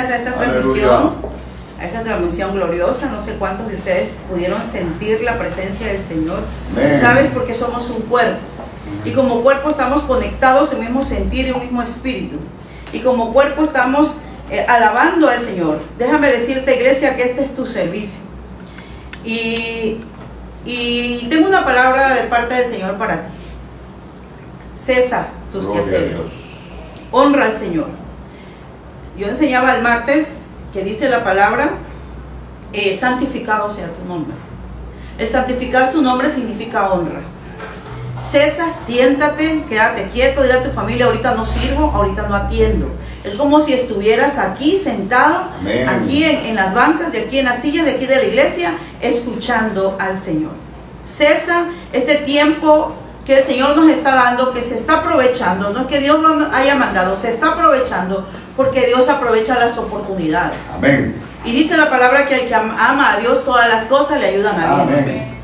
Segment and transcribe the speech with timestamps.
[0.00, 1.12] ustedes a esta transmisión,
[1.78, 3.10] a esta transmisión gloriosa.
[3.10, 6.40] No sé cuántos de ustedes pudieron sentir la presencia del Señor.
[7.00, 7.30] ¿Sabes?
[7.32, 8.38] Porque somos un cuerpo.
[9.04, 12.36] Y como cuerpo estamos conectados en un mismo sentir y un mismo espíritu.
[12.92, 14.14] Y como cuerpo estamos
[14.50, 15.80] eh, alabando al Señor.
[15.98, 18.20] Déjame decirte, iglesia, que este es tu servicio.
[19.24, 20.00] Y,
[20.64, 23.32] y tengo una palabra de parte del Señor para ti.
[24.76, 26.18] Cesa tus quehaceres.
[27.10, 28.05] Honra al Señor.
[29.16, 30.28] Yo enseñaba el martes
[30.72, 31.70] que dice la palabra,
[32.72, 34.34] eh, santificado sea tu nombre.
[35.18, 37.20] El santificar su nombre significa honra.
[38.22, 42.90] Cesa, siéntate, quédate quieto, dile a tu familia, ahorita no sirvo, ahorita no atiendo.
[43.24, 45.44] Es como si estuvieras aquí sentado,
[45.88, 48.74] aquí en, en, las bancas, de aquí en las sillas, de aquí de la iglesia,
[49.00, 50.52] escuchando al Señor.
[51.04, 52.94] Cesa este tiempo
[53.26, 56.48] que el Señor nos está dando, que se está aprovechando, no es que Dios lo
[56.54, 58.26] haya mandado, se está aprovechando
[58.56, 60.56] porque Dios aprovecha las oportunidades.
[60.72, 61.20] Amén.
[61.44, 64.60] Y dice la palabra que el que ama a Dios, todas las cosas le ayudan
[64.60, 65.40] a bien.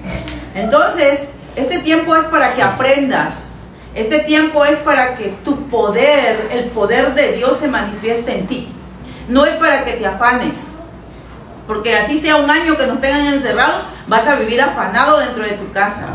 [0.55, 3.49] Entonces, este tiempo es para que aprendas.
[3.95, 8.73] Este tiempo es para que tu poder, el poder de Dios se manifieste en ti.
[9.29, 10.57] No es para que te afanes.
[11.67, 15.53] Porque así sea un año que nos tengan encerrados, vas a vivir afanado dentro de
[15.53, 16.09] tu casa.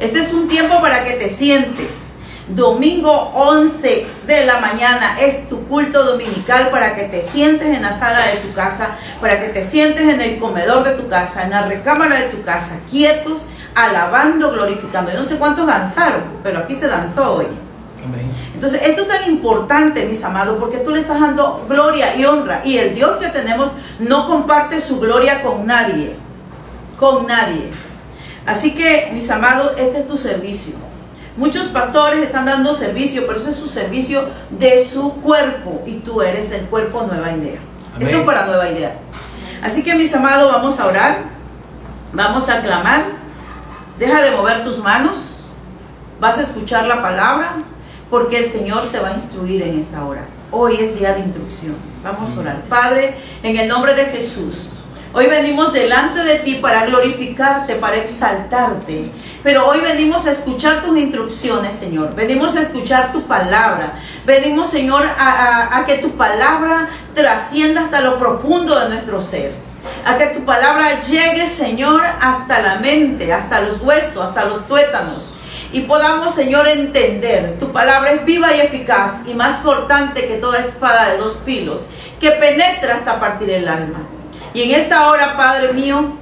[0.00, 2.04] Este es un tiempo para que te sientes
[2.48, 7.98] Domingo 11 de la mañana es tu culto dominical para que te sientes en la
[7.98, 11.50] sala de tu casa, para que te sientes en el comedor de tu casa, en
[11.50, 15.10] la recámara de tu casa, quietos, alabando, glorificando.
[15.10, 17.46] Yo no sé cuántos danzaron, pero aquí se danzó hoy.
[18.52, 22.60] Entonces, esto es tan importante, mis amados, porque tú le estás dando gloria y honra.
[22.62, 26.14] Y el Dios que tenemos no comparte su gloria con nadie.
[26.98, 27.70] Con nadie.
[28.46, 30.74] Así que, mis amados, este es tu servicio.
[31.36, 36.22] Muchos pastores están dando servicio, pero ese es su servicio de su cuerpo y tú
[36.22, 37.58] eres el cuerpo Nueva Idea.
[37.98, 38.98] Esto es para Nueva Idea.
[39.62, 41.18] Así que mis amados, vamos a orar,
[42.12, 43.04] vamos a clamar.
[43.98, 45.36] Deja de mover tus manos,
[46.20, 47.56] vas a escuchar la palabra,
[48.10, 50.26] porque el Señor te va a instruir en esta hora.
[50.50, 51.74] Hoy es día de instrucción.
[52.04, 52.62] Vamos a orar.
[52.68, 54.68] Padre, en el nombre de Jesús.
[55.16, 59.12] Hoy venimos delante de ti para glorificarte, para exaltarte.
[59.44, 62.16] Pero hoy venimos a escuchar tus instrucciones, Señor.
[62.16, 63.92] Venimos a escuchar tu palabra.
[64.26, 69.52] Venimos, Señor, a, que tu palabra trascienda hasta lo profundo de nuestro ser.
[70.04, 75.32] A que tu palabra llegue, Señor, hasta la mente, hasta los huesos, hasta los tuétanos.
[75.70, 77.56] Y podamos, Señor, entender.
[77.60, 81.82] Tu palabra es viva y eficaz y más cortante que toda espada de dos filos,
[82.18, 84.08] que penetra hasta partir el alma.
[84.54, 86.12] Y en esta hora, Padre mío,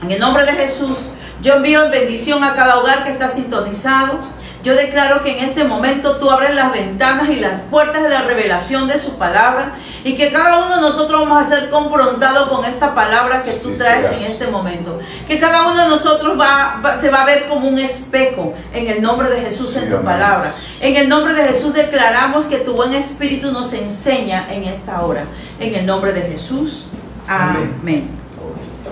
[0.00, 1.10] en el nombre de Jesús,
[1.42, 4.20] yo envío en bendición a cada hogar que está sintonizado.
[4.62, 8.22] Yo declaro que en este momento tú abres las ventanas y las puertas de la
[8.22, 12.64] revelación de su palabra y que cada uno de nosotros vamos a ser confrontados con
[12.64, 15.00] esta palabra que tú traes en este momento.
[15.26, 19.02] Que cada uno de nosotros va, se va a ver como un espejo en el
[19.02, 20.54] nombre de Jesús en tu palabra.
[20.80, 25.24] En el nombre de Jesús declaramos que tu buen espíritu nos enseña en esta hora.
[25.58, 26.86] En el nombre de Jesús.
[27.28, 28.08] Amén.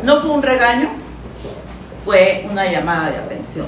[0.02, 1.04] No fue un regaño
[2.04, 3.66] fue una llamada de atención.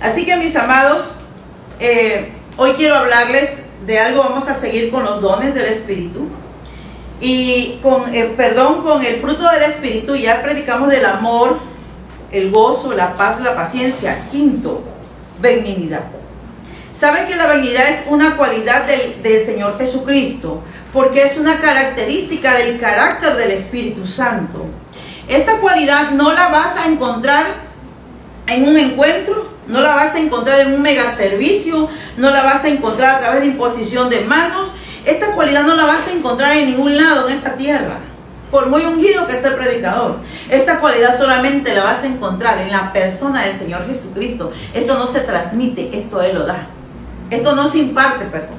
[0.00, 1.16] Así que mis amados,
[1.78, 6.28] eh, hoy quiero hablarles de algo, vamos a seguir con los dones del Espíritu.
[7.20, 11.58] Y con, eh, perdón, con el fruto del Espíritu ya predicamos del amor,
[12.30, 14.28] el gozo, la paz, la paciencia.
[14.30, 14.82] Quinto,
[15.40, 16.04] benignidad.
[16.98, 22.54] Saben que la benignidad es una cualidad del, del Señor Jesucristo, porque es una característica
[22.54, 24.66] del carácter del Espíritu Santo.
[25.28, 27.68] Esta cualidad no la vas a encontrar
[28.48, 32.64] en un encuentro, no la vas a encontrar en un mega servicio, no la vas
[32.64, 34.72] a encontrar a través de imposición de manos.
[35.04, 37.98] Esta cualidad no la vas a encontrar en ningún lado en esta tierra,
[38.50, 40.18] por muy ungido que esté el predicador.
[40.50, 44.50] Esta cualidad solamente la vas a encontrar en la persona del Señor Jesucristo.
[44.74, 46.70] Esto no se transmite, esto Él lo da.
[47.30, 48.58] Esto no se imparte, perdón.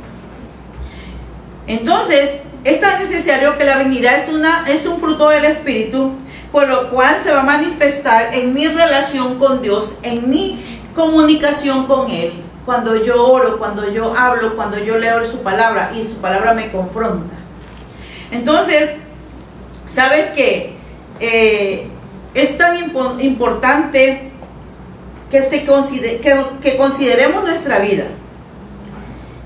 [1.67, 6.13] Entonces, es tan necesario que la dignidad es, una, es un fruto del Espíritu
[6.51, 10.59] por lo cual se va a manifestar en mi relación con Dios, en mi
[10.95, 12.33] comunicación con Él.
[12.65, 16.71] Cuando yo oro, cuando yo hablo, cuando yo leo su palabra y su palabra me
[16.71, 17.33] confronta.
[18.31, 18.95] Entonces,
[19.87, 20.75] ¿sabes qué?
[21.19, 21.87] Eh,
[22.33, 22.77] es tan
[23.19, 24.31] importante
[25.31, 28.05] que, se que, consideremos nuestra vida.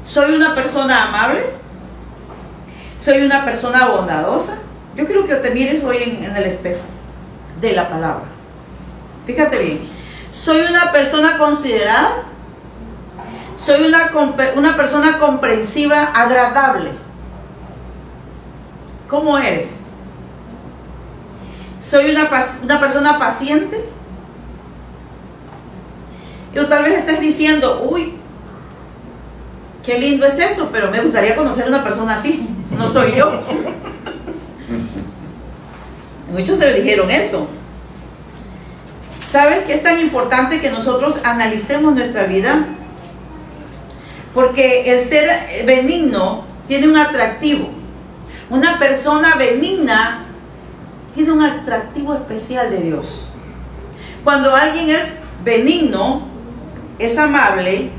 [0.03, 1.43] ¿Soy una persona amable?
[2.97, 4.59] ¿Soy una persona bondadosa?
[4.95, 6.81] Yo quiero que te mires hoy en el espejo
[7.59, 8.25] de la palabra.
[9.25, 9.89] Fíjate bien,
[10.31, 12.23] soy una persona considerada,
[13.55, 14.11] soy una,
[14.55, 16.91] una persona comprensiva, agradable.
[19.07, 19.83] ¿Cómo eres?
[21.79, 22.29] ¿Soy una,
[22.63, 23.89] una persona paciente?
[26.53, 28.19] Y tal vez estés diciendo, uy,
[29.83, 32.47] qué lindo es eso, pero me gustaría conocer a una persona así.
[32.77, 33.41] No soy yo.
[36.31, 37.47] Muchos se dijeron eso.
[39.27, 42.65] ¿Sabes que es tan importante que nosotros analicemos nuestra vida?
[44.33, 47.69] Porque el ser benigno tiene un atractivo.
[48.49, 50.25] Una persona benigna
[51.13, 53.33] tiene un atractivo especial de Dios.
[54.23, 56.27] Cuando alguien es benigno,
[56.97, 57.91] es amable,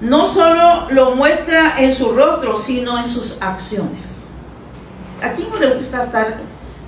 [0.00, 4.24] no solo lo muestra en su rostro, sino en sus acciones.
[5.22, 6.40] ¿A quién no le gusta estar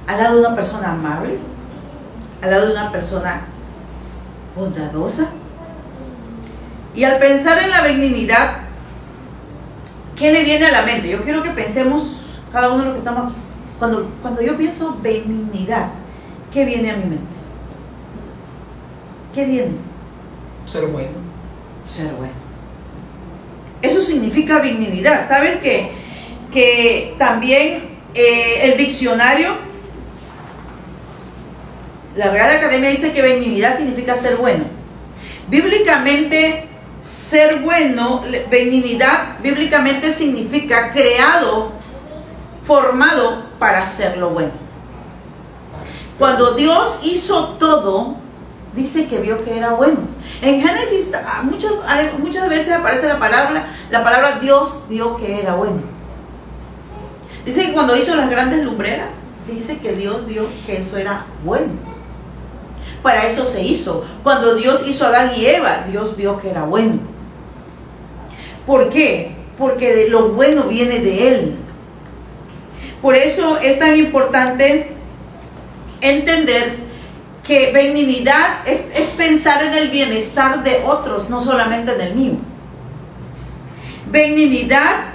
[0.07, 1.39] al lado de una persona amable?
[2.43, 3.43] ¿Al lado de una persona
[4.55, 5.29] bondadosa?
[6.95, 8.59] Y al pensar en la benignidad,
[10.17, 11.09] ¿qué le viene a la mente?
[11.09, 12.21] Yo quiero que pensemos,
[12.53, 13.41] cada uno de los que estamos aquí,
[13.79, 15.91] cuando, cuando yo pienso benignidad,
[16.53, 17.27] ¿qué viene a mi mente?
[19.33, 19.77] ¿Qué viene?
[20.67, 21.17] Ser bueno.
[21.85, 22.48] Ser bueno.
[23.83, 25.27] Eso significa benignidad.
[25.29, 25.91] ¿Sabes que,
[26.53, 29.51] que también eh, el diccionario,
[32.17, 34.65] la Real Academia dice que benignidad significa ser bueno?
[35.49, 36.65] Bíblicamente,
[37.01, 41.73] ser bueno, benignidad, bíblicamente significa creado,
[42.67, 44.53] formado para ser lo bueno.
[46.19, 48.17] Cuando Dios hizo todo,
[48.75, 49.99] dice que vio que era bueno.
[50.43, 51.11] En Génesis
[51.45, 51.73] muchas,
[52.19, 55.81] muchas veces aparece la palabra, la palabra Dios vio que era bueno.
[57.45, 59.11] Dice que cuando hizo las grandes lumbreras,
[59.47, 61.73] dice que Dios vio que eso era bueno.
[63.03, 64.05] Para eso se hizo.
[64.23, 66.99] Cuando Dios hizo a Adán y Eva, Dios vio que era bueno.
[68.67, 69.37] ¿Por qué?
[69.57, 71.55] Porque de lo bueno viene de Él.
[73.01, 74.93] Por eso es tan importante
[76.01, 76.88] entender
[77.49, 82.35] que benignidad es, pensar en el bienestar de otros, no solamente en el mío.
[84.11, 85.07] Benignidad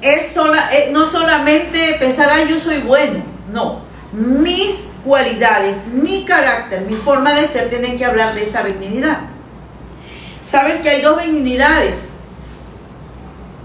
[0.00, 3.80] es sola, eh, no solamente pensar, ah, yo soy bueno, no.
[4.12, 9.22] Mis cualidades, mi carácter, mi forma de ser tienen que hablar de esa benignidad.
[10.42, 11.96] Sabes que hay dos benignidades.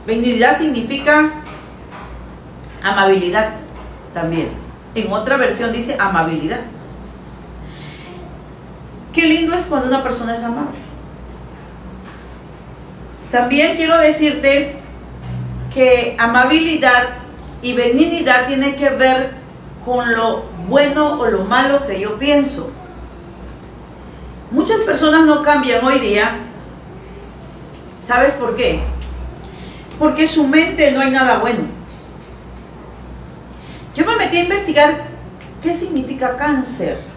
[0.08, 1.32] Benignidad significa
[2.82, 3.52] amabilidad
[4.16, 4.50] también.
[4.96, 6.62] En otra versión dice amabilidad.
[9.16, 10.78] Qué lindo es cuando una persona es amable.
[13.32, 14.76] También quiero decirte
[15.74, 17.16] que amabilidad
[17.62, 19.32] y benignidad tiene que ver
[19.86, 22.70] con lo bueno o lo malo que yo pienso.
[24.52, 26.40] Muchas personas no cambian hoy día.
[28.02, 28.82] ¿Sabes por qué?
[29.98, 31.64] Porque su mente no hay nada bueno.
[33.96, 35.06] Yo me metí a investigar
[35.64, 37.15] qué significa cáncer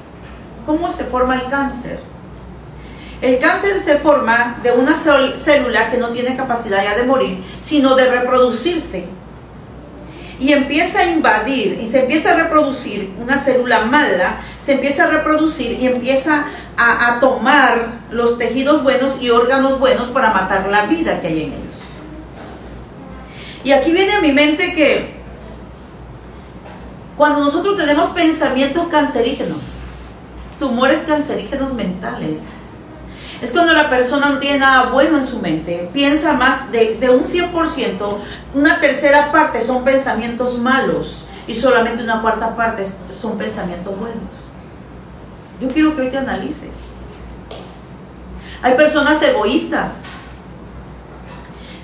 [0.69, 1.99] ¿Cómo se forma el cáncer?
[3.23, 7.95] El cáncer se forma de una célula que no tiene capacidad ya de morir, sino
[7.95, 9.07] de reproducirse.
[10.39, 15.07] Y empieza a invadir y se empieza a reproducir una célula mala, se empieza a
[15.07, 16.45] reproducir y empieza
[16.77, 21.53] a, tomar los tejidos buenos y órganos buenos para matar la vida que hay en
[21.55, 21.79] ellos.
[23.65, 25.15] Y aquí viene a mi mente que
[27.17, 29.78] cuando nosotros tenemos pensamientos cancerígenos,
[30.59, 32.43] tumores cancerígenos mentales.
[33.41, 37.23] Es cuando la persona no tiene nada bueno en su mente, piensa más de, un
[37.23, 38.19] 100%,
[38.55, 44.19] una tercera parte son pensamientos malos y solamente una cuarta parte son pensamientos buenos.
[45.61, 46.89] Yo quiero que hoy te analices.
[48.61, 50.01] Hay personas egoístas.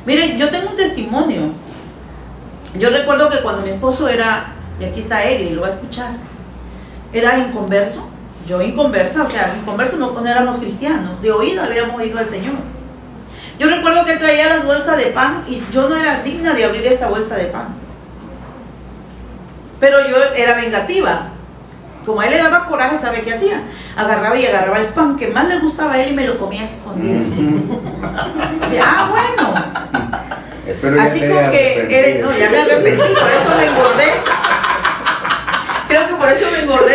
[0.04, 1.52] Miren, yo tengo un testimonio.
[2.76, 5.70] Yo recuerdo que cuando mi esposo era, y aquí está él y lo va a
[5.70, 6.16] escuchar,
[7.12, 8.08] era inconverso
[8.46, 12.54] yo inconversa, o sea, inconverso no, no éramos cristianos, de oído habíamos oído al Señor.
[13.58, 16.64] Yo recuerdo que él traía las bolsas de pan y yo no era digna de
[16.64, 17.68] abrir esa bolsa de pan.
[19.78, 21.28] Pero yo era vengativa.
[22.04, 23.62] Como a él le daba coraje, ¿sabe qué hacía?
[23.96, 26.64] Agarraba y agarraba el pan que más le gustaba a él y me lo comía
[26.64, 27.20] escondido.
[28.82, 29.54] Ah, bueno.
[31.00, 34.12] Así como que, eres, no, ya me arrepentí, por eso me engordé.
[35.88, 36.93] Creo que por eso me engordé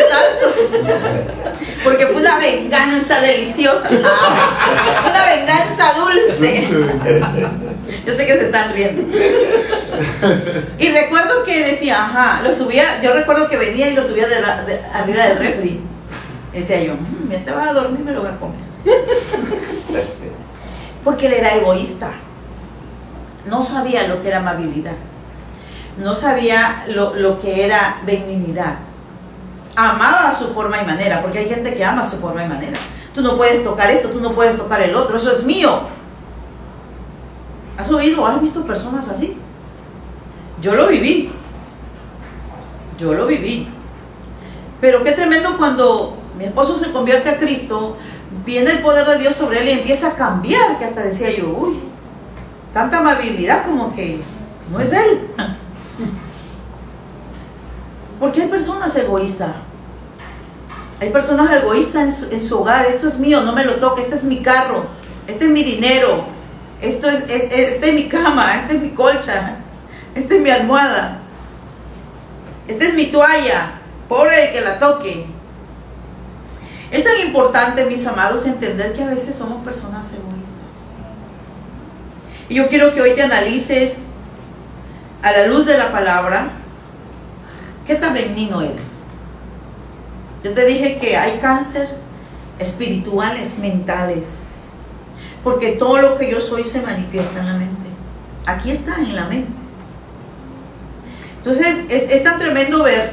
[1.83, 3.89] Porque fue una venganza deliciosa.
[3.89, 6.67] Una venganza dulce.
[8.05, 9.17] Yo sé que se están riendo.
[10.77, 14.35] Y recuerdo que decía, ajá, lo subía, yo recuerdo que venía y lo subía de,
[14.93, 15.81] arriba del refri.
[16.53, 16.93] Decía yo,
[17.27, 18.59] me te vas a dormir, me lo voy a comer.
[21.03, 22.11] Porque él era egoísta.
[23.45, 24.95] No sabía lo que era amabilidad.
[25.97, 28.79] no sabía lo, lo que era benignidad.
[29.81, 32.77] Amaba su forma y manera, porque hay gente que ama su forma y manera.
[33.15, 35.83] Tú no puedes tocar esto, tú no puedes tocar el otro, eso es mío.
[37.77, 38.25] ¿Has oído?
[38.27, 39.37] ¿Has visto personas así?
[40.59, 41.31] Yo lo viví.
[42.97, 43.69] Yo lo viví.
[44.81, 47.95] Pero qué tremendo cuando mi esposo se convierte a Cristo,
[48.45, 51.47] viene el poder de Dios sobre él y empieza a cambiar, que hasta decía yo,
[51.47, 51.79] uy,
[52.73, 54.19] tanta amabilidad como que
[54.69, 55.29] no es él.
[58.19, 59.68] Porque hay personas egoístas.
[61.01, 62.85] Hay personas egoístas en su, hogar.
[62.85, 64.01] Esto es mío, no me lo toque.
[64.01, 64.85] Este es mi carro.
[65.27, 66.25] Este es mi dinero.
[66.81, 68.59] Esto es, esta es mi cama.
[68.59, 69.57] Esta es mi colcha.
[70.13, 71.19] Esta es mi almohada.
[72.67, 73.79] Esta es mi toalla.
[74.07, 75.25] Pobre que la toque.
[76.91, 80.59] Es tan importante, mis amados, entender que a veces somos personas egoístas.
[82.49, 83.99] Y yo quiero que hoy te analices
[85.21, 86.49] a la luz de la palabra
[87.85, 88.98] qué tan benigno eres.
[90.43, 91.89] Yo te dije que hay cáncer
[92.59, 94.43] espirituales, mentales,
[95.43, 97.89] porque todo lo que yo soy se manifiesta en la mente.
[98.45, 99.51] Aquí está, en la mente.
[101.37, 103.11] Entonces, es, tan tremendo ver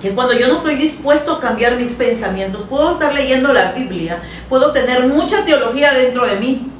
[0.00, 4.22] que cuando yo no estoy dispuesto a cambiar mis pensamientos, puedo estar leyendo la Biblia,
[4.48, 6.70] puedo tener mucha teología dentro de mí.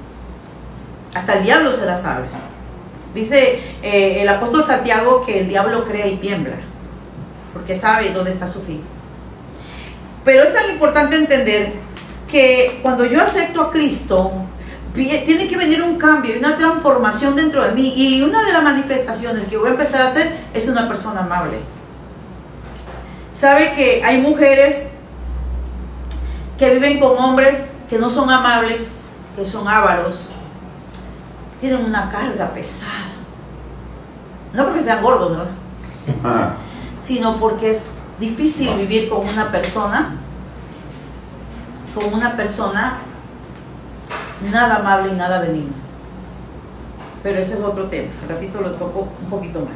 [1.15, 2.27] Hasta el diablo se la sabe.
[3.15, 6.57] Dice eh, el apóstol Santiago que el diablo cree y tiembla,
[7.53, 8.83] porque sabe dónde está su fin.
[10.29, 11.73] Pero es tan importante entender
[12.31, 14.31] que cuando yo acepto a Cristo,
[14.93, 17.95] tiene que venir un cambio y una transformación dentro de mí.
[17.97, 21.57] Y una de las manifestaciones que voy a empezar a hacer es una persona amable.
[23.33, 24.91] Sabe que hay mujeres
[26.59, 29.05] que viven con hombres que no son amables,
[29.35, 30.27] que son ávaros,
[31.59, 33.13] tienen una carga pesada.
[34.53, 35.51] No porque sean gordos, ¿verdad?
[36.23, 36.51] Ah.
[37.01, 40.17] Sino porque es difícil vivir con una persona,
[41.95, 42.99] con una persona
[44.51, 45.77] nada amable y nada benigna.
[47.23, 48.11] Pero ese es otro tema.
[48.23, 49.75] Un ratito lo toco un poquito más.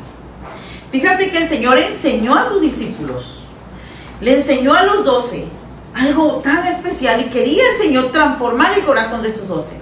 [0.90, 3.42] Fíjate que el Señor enseñó a sus discípulos
[4.22, 5.44] le enseñó a los doce
[5.94, 9.78] algo tan especial y quería el Señor transformar el corazón de sus doce.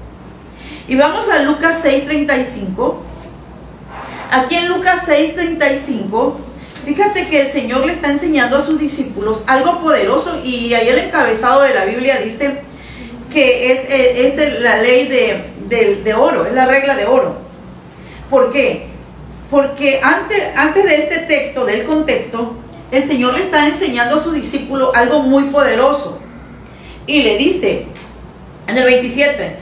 [0.89, 2.97] Y vamos a Lucas 6:35.
[4.33, 6.35] Aquí en Lucas 6:35,
[6.95, 10.99] fíjate que el Señor le está enseñando a sus discípulos algo poderoso y ahí el
[10.99, 12.63] encabezado de la Biblia dice
[13.33, 17.37] que es, es la ley de, de, oro, es la regla de oro.
[18.29, 18.87] ¿Por qué?
[19.51, 22.57] Porque antes, antes de este texto, del contexto,
[22.91, 26.19] el Señor le está enseñando a su discípulo algo muy poderoso.
[27.07, 27.87] Y le dice
[28.67, 29.57] en el 27,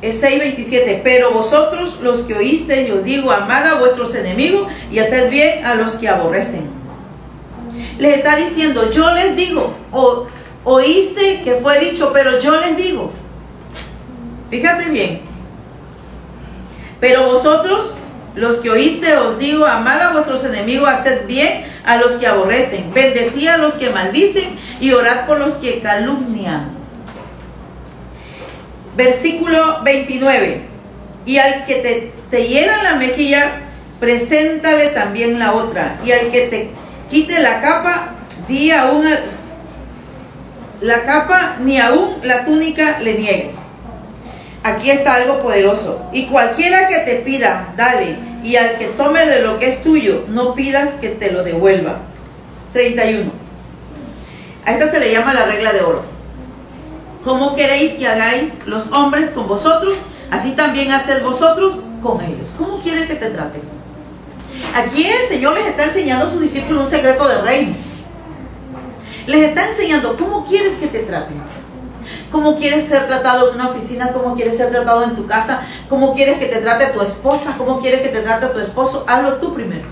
[0.00, 5.30] es 6:27, pero vosotros los que oíste, yo digo, amad a vuestros enemigos y haced
[5.30, 6.70] bien a los que aborrecen.
[7.98, 10.26] Les está diciendo, yo les digo, o,
[10.64, 13.12] oíste que fue dicho, pero yo les digo.
[14.50, 15.20] Fíjate bien.
[17.00, 17.94] Pero vosotros
[18.34, 22.92] los que oíste os digo, amad a vuestros enemigos, haced bien a los que aborrecen,
[22.92, 26.77] bendecid a los que maldicen y orad por los que calumnian.
[28.98, 30.60] Versículo 29.
[31.24, 33.60] Y al que te, te hiera la mejilla,
[34.00, 36.00] preséntale también la otra.
[36.04, 36.70] Y al que te
[37.08, 38.16] quite la capa,
[38.48, 39.06] di aún
[40.80, 43.54] la capa, ni aún la túnica le niegues.
[44.64, 46.08] Aquí está algo poderoso.
[46.12, 48.16] Y cualquiera que te pida, dale.
[48.42, 51.98] Y al que tome de lo que es tuyo, no pidas que te lo devuelva.
[52.72, 53.30] 31.
[54.64, 56.17] A esta se le llama la regla de oro.
[57.24, 59.94] ¿Cómo queréis que hagáis los hombres con vosotros?
[60.30, 62.50] Así también haced vosotros con ellos.
[62.56, 63.62] ¿Cómo quiere que te traten?
[64.74, 67.74] Aquí el Señor les está enseñando a sus discípulos un secreto del reino.
[69.26, 71.40] Les está enseñando cómo quieres que te traten
[72.30, 76.14] cómo quieres ser tratado en una oficina, cómo quieres ser tratado en tu casa, cómo
[76.14, 79.54] quieres que te trate tu esposa, cómo quieres que te trate tu esposo, hazlo tú
[79.54, 79.88] primero.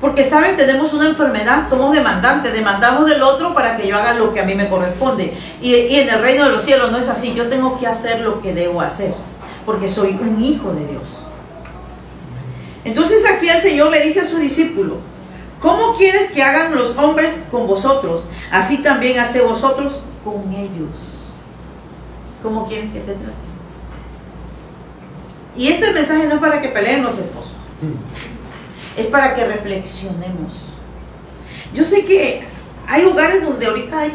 [0.00, 0.56] Porque, ¿saben?
[0.56, 4.44] Tenemos una enfermedad, somos demandantes, demandamos del otro para que yo haga lo que a
[4.44, 5.36] mí me corresponde.
[5.60, 8.40] Y, en el reino de los cielos no es así, yo tengo que hacer lo
[8.40, 9.12] que debo hacer,
[9.66, 11.26] porque soy un hijo de Dios.
[12.84, 14.98] Entonces aquí el Señor le dice a su discípulo,
[15.60, 18.28] ¿cómo quieres que hagan los hombres con vosotros?
[18.52, 20.90] Así también hace vosotros con ellos.
[22.40, 23.48] ¿Cómo quieren que te traten?
[25.56, 27.52] Y este mensaje no es para que peleen los esposos.
[28.98, 30.72] Es para que reflexionemos.
[31.72, 32.42] Yo sé que
[32.86, 34.12] hay hogares donde ahorita hay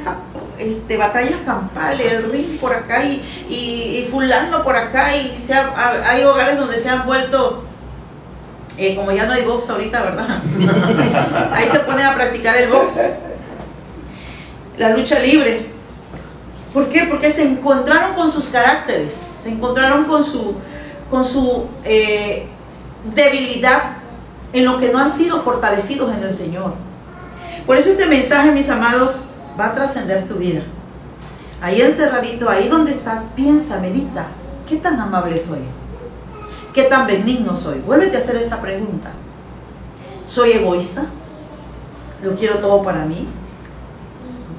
[0.58, 6.24] este, batallas campales, el ring por acá y, y, fulano por acá, y se hay
[6.24, 7.64] hogares donde se han vuelto
[8.76, 10.28] Eh, como ya no hay box ahorita, ¿verdad?
[11.54, 12.94] Ahí se ponen a practicar el box.
[14.80, 15.68] La lucha libre.
[16.74, 17.04] ¿Por qué?
[17.04, 19.14] Porque se encontraron con sus caracteres,
[19.44, 20.56] se encontraron con su,
[21.12, 22.48] con su eh,
[23.14, 23.98] debilidad
[24.54, 26.76] en lo que no han sido fortalecidos en el Señor.
[27.66, 29.18] Por eso este mensaje, mis amados,
[29.60, 30.62] va a trascender tu vida.
[31.62, 34.28] Ahí encerradito, ahí donde estás, piensa, medita,
[34.68, 35.60] ¿qué tan amable soy?
[36.74, 37.80] ¿Qué tan benigno soy?
[37.80, 39.12] Vuélvete a hacer esta pregunta.
[40.26, 41.06] ¿Soy egoísta?
[42.24, 43.28] ¿Lo quiero todo para mí?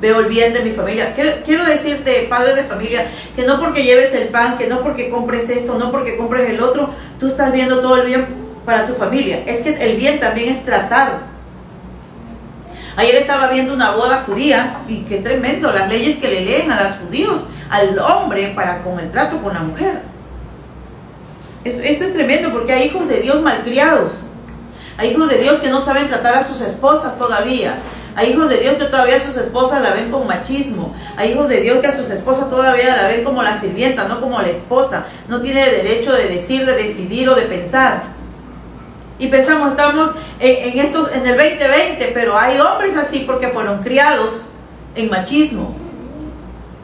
[0.00, 1.14] ¿Veo el bien de mi familia?
[1.14, 5.48] Quiero, decirte, padre de familia, que no porque lleves el pan, que no porque compres
[5.50, 9.42] esto, no porque compres el otro, tú estás viendo todo el bien para tu familia.
[9.46, 11.34] Es que el bien también es tratar.
[12.96, 16.82] Ayer estaba viendo una boda judía y qué tremendo las leyes que le leen a
[16.82, 20.02] los judíos, al hombre para con el trato con la mujer.
[21.64, 24.20] Esto, es tremendo porque hay hijos de Dios malcriados.
[24.96, 27.76] Hay hijos de Dios que no saben tratar a sus esposas todavía.
[28.16, 30.94] Hay hijos de Dios que todavía a sus esposas la ven con machismo.
[31.16, 34.20] Hay hijos de Dios que a sus esposas todavía la ven como la sirvienta, no
[34.20, 35.06] como la esposa.
[35.26, 38.02] No tiene derecho de decir, de decidir o de pensar.
[39.24, 44.42] Y pensamos, estamos en, estos, en el 2020, pero hay hombres así porque fueron criados
[44.94, 45.74] en machismo.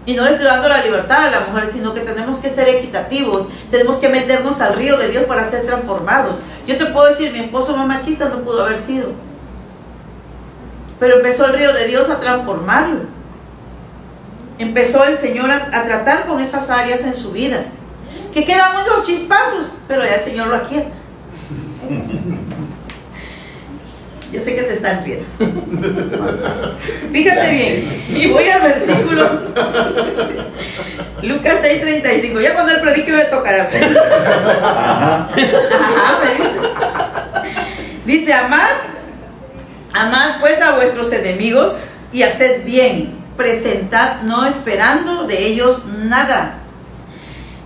[0.07, 2.67] Y no le estoy dando la libertad a la mujer, sino que tenemos que ser
[2.67, 6.37] equitativos, tenemos que meternos al río de Dios para ser transformados.
[6.67, 9.11] Yo te puedo decir, mi esposo más machista no pudo haber sido.
[10.99, 13.01] Pero empezó el río de Dios a transformarlo.
[14.59, 17.67] Empezó el Señor a, tratar con esas áreas en su vida.
[18.33, 21.00] Que quedan unos chispazos, pero ya el Señor lo aquieta.
[24.33, 25.27] Yo sé que se están riendo.
[27.13, 28.05] Fíjate bien.
[28.11, 29.29] Y voy al versículo.
[31.23, 32.41] Lucas 6:35.
[32.41, 33.69] Ya cuando el predique me tocará.
[34.63, 35.29] Ajá.
[36.23, 36.61] me dice.
[38.05, 38.69] Dice, amad,
[39.93, 41.79] amad pues a vuestros enemigos
[42.13, 43.19] y haced bien.
[43.37, 46.60] Presentad no esperando de ellos nada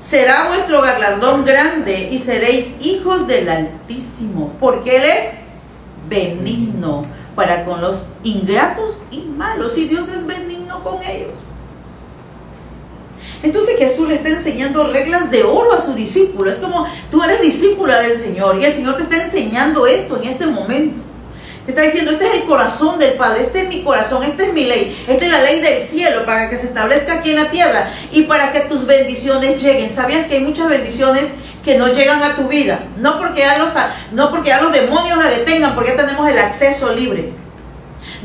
[0.05, 5.31] será vuestro galardón grande y seréis hijos del Altísimo, porque Él es
[6.09, 7.03] benigno
[7.35, 11.39] para con los ingratos y malos, y Dios es benigno con ellos.
[13.43, 16.51] Entonces Jesús le está enseñando reglas de oro a su discípulo.
[16.51, 20.29] Es como tú eres discípula del Señor y el Señor te está enseñando esto en
[20.29, 21.03] este momento.
[21.65, 24.53] Te está diciendo, este es el corazón del Padre, este es mi corazón, esta es
[24.53, 27.51] mi ley, esta es la ley del cielo para que se establezca aquí en la
[27.51, 29.89] tierra y para que tus bendiciones lleguen.
[29.89, 31.25] ¿Sabías que hay muchas bendiciones
[31.65, 32.81] que no llegan a tu vida?
[32.99, 33.71] No porque ya los,
[34.13, 37.33] no porque ya los demonios la detengan, porque ya tenemos el acceso libre.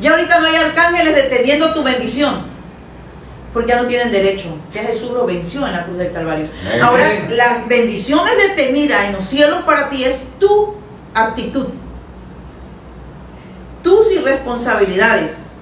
[0.01, 2.41] Ya ahorita no hay ángeles deteniendo tu bendición,
[3.53, 4.49] porque ya no tienen derecho.
[4.73, 6.45] Ya Jesús lo venció en la cruz del Calvario.
[6.81, 10.75] Ahora, las bendiciones detenidas en los cielos para ti es tu
[11.13, 11.67] actitud
[13.83, 15.53] tus irresponsabilidades,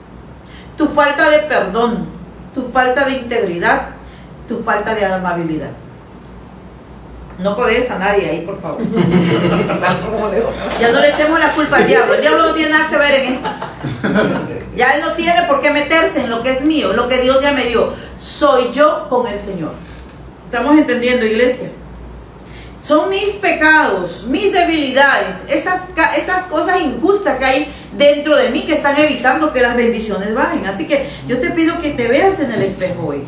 [0.77, 2.07] tu falta de perdón,
[2.53, 3.89] tu falta de integridad,
[4.47, 5.71] tu falta de amabilidad.
[7.39, 8.81] No podés a nadie ahí, por favor.
[10.79, 12.15] ya no le echemos la culpa al diablo.
[12.15, 13.49] El diablo no tiene nada que ver en esto.
[14.75, 17.39] Ya él no tiene por qué meterse en lo que es mío, lo que Dios
[17.41, 17.93] ya me dio.
[18.17, 19.71] Soy yo con el Señor.
[20.45, 21.69] ¿Estamos entendiendo, iglesia?
[22.79, 28.73] Son mis pecados, mis debilidades, esas, esas cosas injustas que hay dentro de mí que
[28.73, 30.65] están evitando que las bendiciones bajen.
[30.65, 33.23] Así que yo te pido que te veas en el espejo hoy.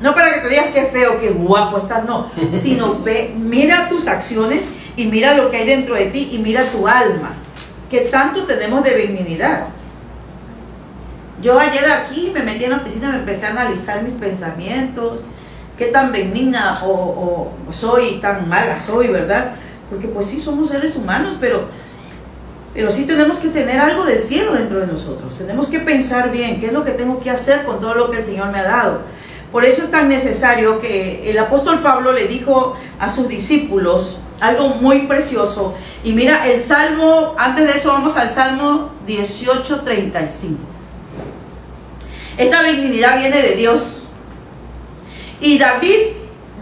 [0.00, 2.30] No para que te digas qué feo, qué guapo estás, no.
[2.62, 4.64] Sino ve, mira tus acciones
[4.96, 7.34] y mira lo que hay dentro de ti y mira tu alma.
[7.90, 9.68] Que tanto tenemos de benignidad.
[11.42, 15.22] Yo ayer aquí me metí en la oficina y me empecé a analizar mis pensamientos,
[15.80, 19.52] qué tan benigna o, soy, tan mala soy, ¿verdad?
[19.88, 21.68] Porque pues sí somos seres humanos, pero,
[22.74, 25.34] pero sí tenemos que tener algo del cielo dentro de nosotros.
[25.38, 28.18] Tenemos que pensar bien qué es lo que tengo que hacer con todo lo que
[28.18, 29.00] el Señor me ha dado.
[29.50, 34.68] Por eso es tan necesario que el apóstol Pablo le dijo a sus discípulos algo
[34.68, 35.72] muy precioso.
[36.04, 40.56] Y mira, el Salmo, antes de eso vamos al Salmo 18:35.
[42.36, 43.99] Esta benignidad viene de Dios.
[45.40, 45.98] Y David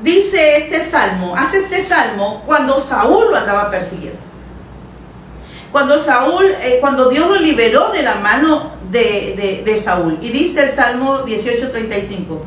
[0.02, 4.20] dice este salmo, hace este salmo cuando Saúl lo andaba persiguiendo.
[5.72, 10.18] Cuando Saúl, eh, cuando Dios lo liberó de la mano de, de Saúl.
[10.22, 12.40] Y dice el Salmo 18:35,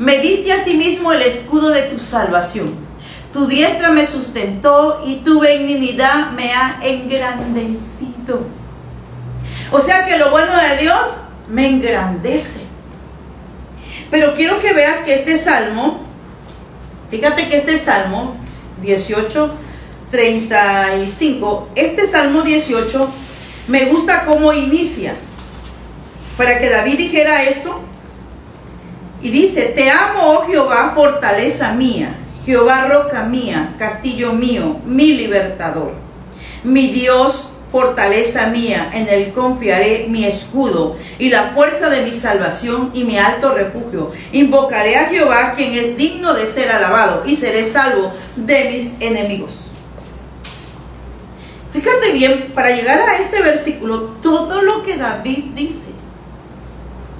[0.00, 2.74] me diste a sí mismo el escudo de tu salvación.
[3.32, 8.40] Tu diestra me sustentó y tu benignidad me ha engrandecido.
[9.70, 11.06] O sea que lo bueno de Dios
[11.48, 12.69] me engrandece.
[14.10, 16.00] Pero quiero que veas que este salmo,
[17.10, 18.36] fíjate que este salmo
[18.82, 19.50] 18,
[20.10, 21.70] 35.
[21.74, 23.08] Este Salmo 18
[23.68, 25.14] me gusta cómo inicia.
[26.36, 27.80] Para que David dijera esto.
[29.22, 35.92] Y dice, te amo, oh Jehová, fortaleza mía, Jehová, roca mía, castillo mío, mi libertador.
[36.64, 42.90] Mi Dios, fortaleza mía, en él confiaré mi escudo y la fuerza de mi salvación
[42.94, 44.12] y mi alto refugio.
[44.32, 49.66] Invocaré a Jehová, quien es digno de ser alabado, y seré salvo de mis enemigos.
[51.72, 55.90] Fíjate bien, para llegar a este versículo, todo lo que David dice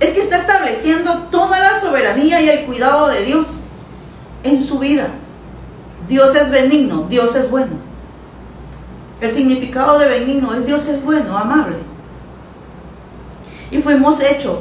[0.00, 3.48] es que está estableciendo toda la soberanía y el cuidado de Dios
[4.42, 5.08] en su vida.
[6.08, 7.89] Dios es benigno, Dios es bueno.
[9.20, 11.76] El significado de benigno es Dios es bueno, amable.
[13.70, 14.59] Y fuimos hechos.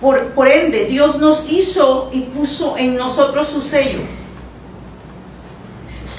[0.00, 4.00] Por, por ende, Dios nos hizo y puso en nosotros su sello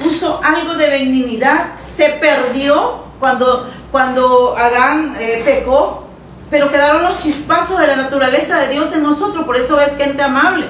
[0.02, 6.08] puso algo de benignidad, se perdió cuando, cuando Adán eh, pecó,
[6.50, 10.22] pero quedaron los chispazos de la naturaleza de Dios en nosotros, por eso es gente
[10.22, 10.68] amable.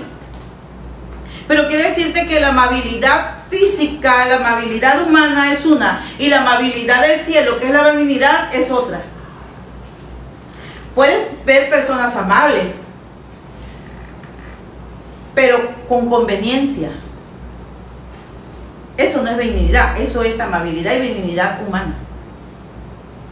[1.47, 7.05] Pero quiere decirte que la amabilidad física, la amabilidad humana es una, y la amabilidad
[7.05, 9.01] del cielo, que es la benignidad, es otra.
[10.95, 12.71] Puedes ver personas amables,
[15.35, 16.89] pero con conveniencia.
[18.97, 21.95] Eso no es benignidad, eso es amabilidad y benignidad humana.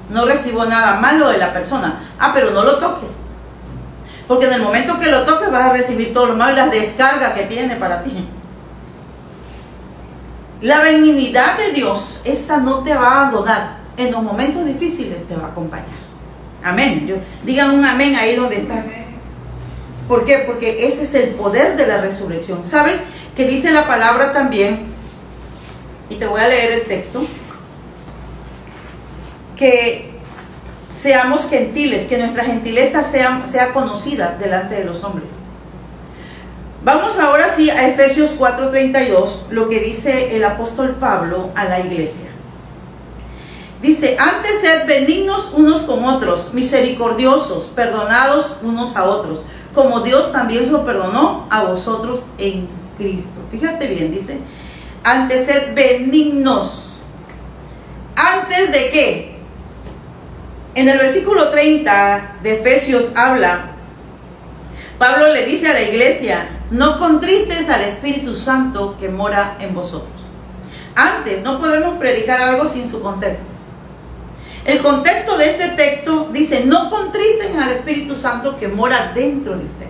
[0.10, 2.02] No recibo nada malo de la persona.
[2.18, 3.22] Ah, pero no lo toques.
[4.28, 6.72] Porque en el momento que lo toques vas a recibir todo lo malo y las
[6.72, 8.28] descargas que tiene para ti.
[10.62, 13.80] La benignidad de Dios, esa no te va a abandonar.
[13.98, 15.88] En los momentos difíciles te va a acompañar.
[16.64, 17.08] Amén.
[17.08, 18.86] Yo, digan un amén ahí donde están.
[20.08, 20.40] ¿Por qué?
[20.40, 22.66] Porque ese es el poder de la resurrección.
[22.66, 23.02] ¿Sabes?
[23.36, 24.90] Que dice la palabra también
[26.10, 27.24] y te voy a leer el texto,
[29.56, 30.10] que
[30.92, 35.32] seamos gentiles, que nuestra gentileza sea, sea conocida delante de los hombres.
[36.82, 42.30] Vamos ahora sí a Efesios 4:32, lo que dice el apóstol Pablo a la iglesia.
[43.82, 50.74] Dice, antes sed benignos unos con otros, misericordiosos, perdonados unos a otros, como Dios también
[50.74, 53.40] os perdonó a vosotros en Cristo.
[53.52, 54.38] Fíjate bien, dice,
[55.04, 56.86] antes ser benignos.
[58.16, 59.40] ¿Antes de qué?
[60.76, 63.72] En el versículo 30 de Efesios habla,
[64.98, 70.30] Pablo le dice a la iglesia, no contristes al Espíritu Santo que mora en vosotros.
[70.96, 73.48] Antes, no podemos predicar algo sin su contexto.
[74.66, 79.66] El contexto de este texto dice, no contristen al Espíritu Santo que mora dentro de
[79.66, 79.90] ustedes.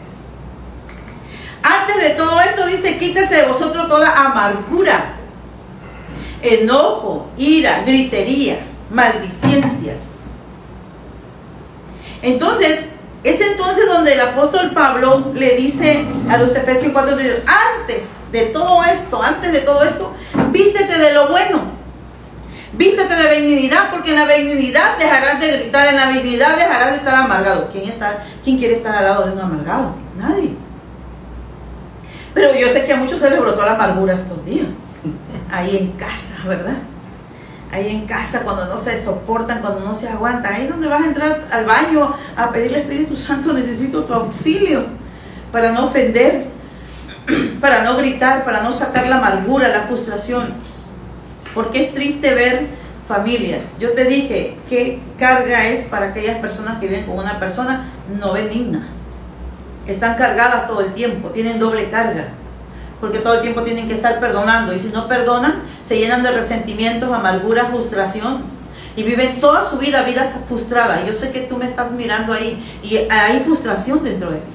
[1.64, 5.16] Antes de todo esto dice, quítese de vosotros toda amargura,
[6.42, 10.20] enojo, ira, griterías, maldiciencias.
[12.22, 12.86] Entonces,
[13.24, 18.84] es entonces donde el apóstol Pablo le dice a los Efesios 4, antes de todo
[18.84, 20.14] esto, antes de todo esto,
[20.52, 21.80] vístete de lo bueno.
[22.74, 26.98] Vístete de benignidad, porque en la benignidad dejarás de gritar, en la benignidad dejarás de
[26.98, 27.68] estar amargado.
[27.72, 29.96] ¿Quién, está, ¿Quién quiere estar al lado de un amargado?
[30.16, 30.56] Nadie.
[32.34, 34.68] Pero yo sé que a muchos se les brotó la amargura estos días.
[35.52, 36.78] Ahí en casa, ¿verdad?
[37.72, 40.54] Ahí en casa, cuando no se soportan, cuando no se aguantan.
[40.54, 44.86] Ahí es donde vas a entrar al baño a pedirle Espíritu Santo, necesito tu auxilio
[45.52, 46.48] para no ofender,
[47.62, 50.54] para no gritar, para no sacar la amargura, la frustración.
[51.54, 52.68] Porque es triste ver
[53.08, 53.76] familias.
[53.80, 58.34] Yo te dije, ¿qué carga es para aquellas personas que viven con una persona no
[58.34, 58.88] benigna?
[59.92, 62.30] están cargadas todo el tiempo, tienen doble carga,
[63.00, 66.32] porque todo el tiempo tienen que estar perdonando y si no perdonan, se llenan de
[66.32, 68.44] resentimientos, amargura, frustración
[68.96, 71.06] y viven toda su vida vidas frustradas.
[71.06, 74.52] Yo sé que tú me estás mirando ahí y hay frustración dentro de ti.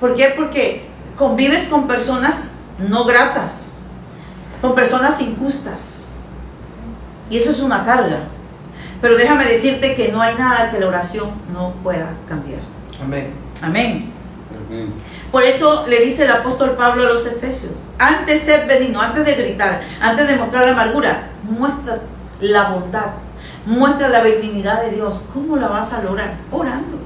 [0.00, 0.32] ¿Por qué?
[0.36, 3.78] Porque convives con personas no gratas,
[4.60, 6.10] con personas injustas.
[7.30, 8.24] Y eso es una carga.
[9.00, 12.60] Pero déjame decirte que no hay nada que la oración no pueda cambiar.
[13.02, 13.32] Amén.
[13.62, 14.92] Amén.
[15.32, 19.24] Por eso le dice el apóstol Pablo a los Efesios, antes de ser benigno, antes
[19.24, 22.00] de gritar, antes de mostrar la amargura, muestra
[22.40, 23.12] la bondad,
[23.64, 25.22] muestra la benignidad de Dios.
[25.32, 26.36] ¿Cómo la vas a lograr?
[26.50, 26.98] Orando,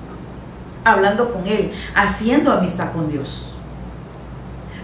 [0.84, 3.54] hablando con Él, haciendo amistad con Dios.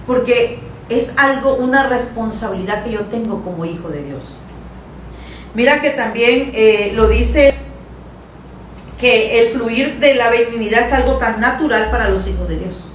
[0.07, 4.39] Porque es algo, una responsabilidad que yo tengo como hijo de Dios.
[5.55, 7.55] Mira que también eh, lo dice
[8.99, 12.89] que el fluir de la benignidad es algo tan natural para los hijos de Dios.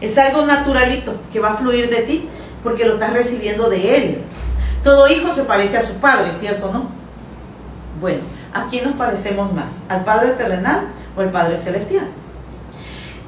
[0.00, 2.28] Es algo naturalito que va a fluir de ti
[2.62, 4.18] porque lo estás recibiendo de Él.
[4.84, 6.88] Todo hijo se parece a su padre, ¿cierto no?
[8.00, 8.20] Bueno,
[8.52, 9.80] ¿a quién nos parecemos más?
[9.88, 12.06] ¿Al Padre terrenal o al Padre celestial?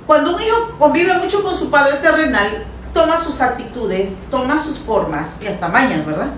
[0.06, 5.30] Cuando un hijo convive mucho con su Padre terrenal, toma sus actitudes, toma sus formas
[5.40, 6.30] y hasta mañas, ¿verdad?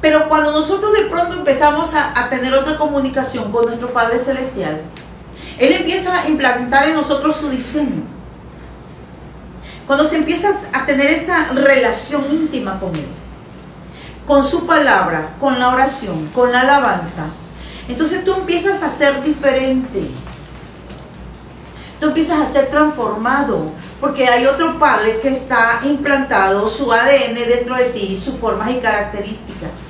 [0.00, 4.80] Pero cuando nosotros de pronto empezamos a, a, tener otra comunicación con nuestro Padre Celestial,
[5.58, 8.19] Él empieza a implantar en nosotros su diseño.
[9.90, 13.08] Cuando se empieza a tener esa relación íntima con Él,
[14.24, 17.24] con su palabra, con la oración, con la alabanza,
[17.88, 20.08] entonces tú empiezas a ser diferente.
[21.98, 27.74] Tú empiezas a ser transformado, porque hay otro padre que está implantado su ADN dentro
[27.74, 29.89] de ti, sus formas y características.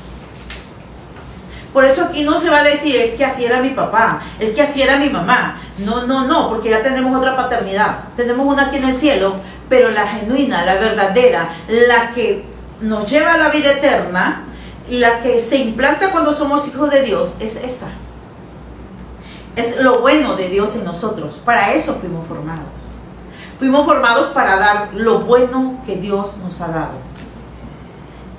[1.72, 4.52] Por eso aquí no se va a decir, es que así era mi papá, es
[4.52, 5.60] que así era mi mamá.
[5.78, 8.00] No, no, no, porque ya tenemos otra paternidad.
[8.16, 9.34] Tenemos una aquí en el cielo,
[9.68, 12.44] pero la genuina, la verdadera, la que
[12.80, 14.44] nos lleva a la vida eterna,
[14.88, 17.88] la que se implanta cuando somos hijos de Dios, es esa.
[19.54, 21.38] Es lo bueno de Dios en nosotros.
[21.44, 22.64] Para eso fuimos formados.
[23.58, 27.09] Fuimos formados para dar lo bueno que Dios nos ha dado.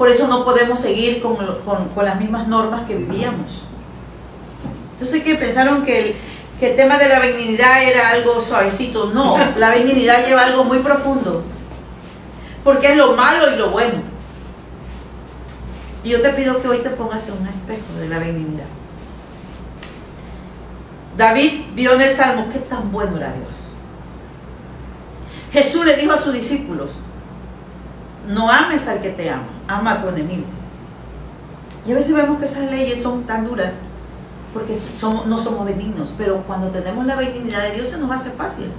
[0.02, 3.66] Por eso no podemos seguir con, con, las mismas normas que vivíamos.
[5.06, 6.16] Sé que pensaron que el,
[6.60, 9.12] que el tema de la benignidad era algo suavecito.
[9.14, 11.44] No, la benignidad lleva algo muy profundo.
[12.64, 14.02] Porque es lo malo y lo bueno.
[16.04, 18.66] Y yo te pido que hoy te pongas en un espejo de la benignidad.
[21.16, 23.74] David vio en el Salmo qué tan bueno era Dios.
[25.54, 27.02] Jesús le dijo a sus discípulos,
[28.28, 30.46] no ames al que te ama, ama a tu enemigo.
[31.86, 33.74] Y a veces vemos que esas leyes son tan duras
[34.54, 38.32] porque somos, no somos benignos, pero cuando tenemos la benignidad de Dios se nos hace
[38.32, 38.72] fácil.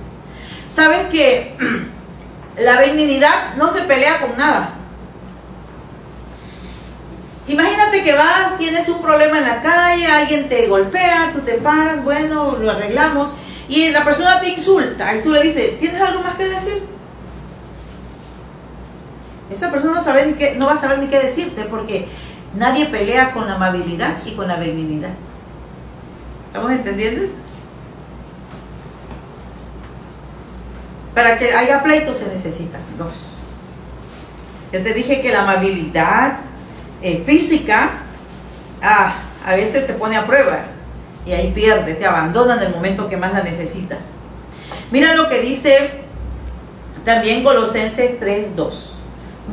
[0.68, 1.56] ¿Sabes que
[2.58, 4.74] la benignidad no se pelea con nada?
[7.48, 12.04] Imagínate que vas, tienes un problema en la calle, alguien te golpea, tú te paras,
[12.04, 13.30] bueno, lo arreglamos,
[13.68, 16.82] y la persona te insulta y tú le dices, ¿tienes algo más que decir?
[19.52, 22.08] Esa persona no, sabe ni qué, no va a saber ni qué decirte porque
[22.54, 25.12] nadie pelea con la amabilidad y con la benignidad.
[26.46, 27.22] ¿Estamos entendiendo?
[31.14, 33.32] Para que haya pleito se necesitan dos.
[34.72, 36.38] Yo te dije que la amabilidad
[37.02, 37.90] eh, física
[38.82, 40.60] ah, a veces se pone a prueba
[41.26, 43.98] y ahí pierde, te abandona en el momento que más la necesitas.
[44.90, 46.02] Mira lo que dice
[47.04, 49.01] también Colosenses 3:2.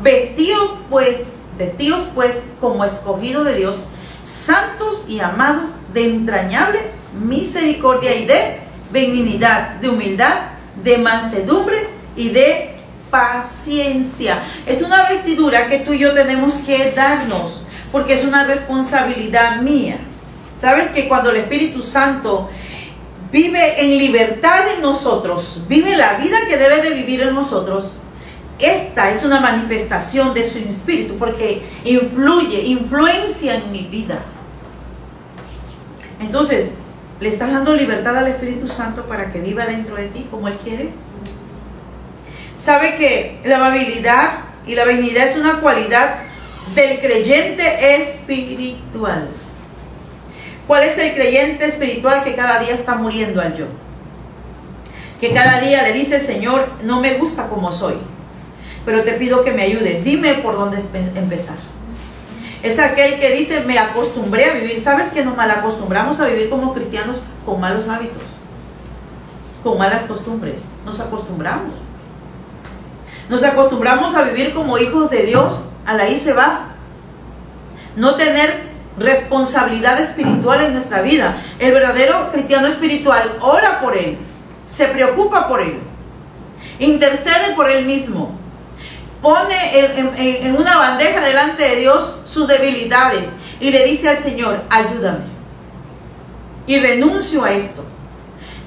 [0.04, 1.18] Vestidos pues,
[1.58, 3.86] vestidos pues como escogidos de Dios,
[4.24, 6.80] santos y amados de entrañable
[7.14, 8.60] misericordia y de
[8.92, 10.36] benignidad, de humildad,
[10.84, 12.76] de mansedumbre y de
[13.10, 14.40] paciencia.
[14.66, 19.98] Es una vestidura que tú y yo tenemos que darnos, porque es una responsabilidad mía.
[20.56, 22.50] Sabes que cuando el Espíritu Santo
[23.32, 27.94] vive en libertad en nosotros, vive la vida que debe de vivir en nosotros,
[28.60, 34.20] esta es una manifestación de su espíritu porque influye, influencia en mi vida.
[36.20, 36.72] Entonces,
[37.22, 40.58] ¿le estás dando libertad al Espíritu Santo para que viva dentro de ti como Él
[40.64, 40.90] quiere?
[42.58, 44.32] ¿Sabe que la amabilidad
[44.68, 46.16] y la benignidad es una cualidad
[46.76, 49.30] del creyente espiritual?
[50.68, 53.66] ¿Cuál es el creyente espiritual que cada día está muriendo al yo?
[55.22, 57.96] Que cada día le dice, Señor, no me gusta como soy,
[58.90, 60.04] pero te pido que me ayudes.
[60.04, 60.82] Dime por dónde
[61.14, 61.58] empezar.
[62.64, 64.82] Es aquel que dice, me acostumbré a vivir.
[64.82, 68.24] ¿Sabes que nos mal acostumbramos a vivir como cristianos con malos hábitos?
[69.62, 70.64] Con malas costumbres.
[70.88, 71.76] Nos acostumbramos.
[73.30, 75.66] Nos acostumbramos a vivir como hijos de Dios.
[75.86, 76.70] A la ahí se va.
[77.96, 78.64] No tener
[78.98, 81.38] responsabilidad espiritual en nuestra vida.
[81.60, 84.18] El verdadero cristiano espiritual ora por él,
[84.66, 85.80] se preocupa por él,
[86.80, 88.39] intercede por él mismo,
[89.22, 89.56] pone
[89.98, 93.26] en, una bandeja delante de Dios sus debilidades
[93.60, 95.26] y le dice al Señor, ayúdame.
[96.68, 97.84] Y renuncio a esto.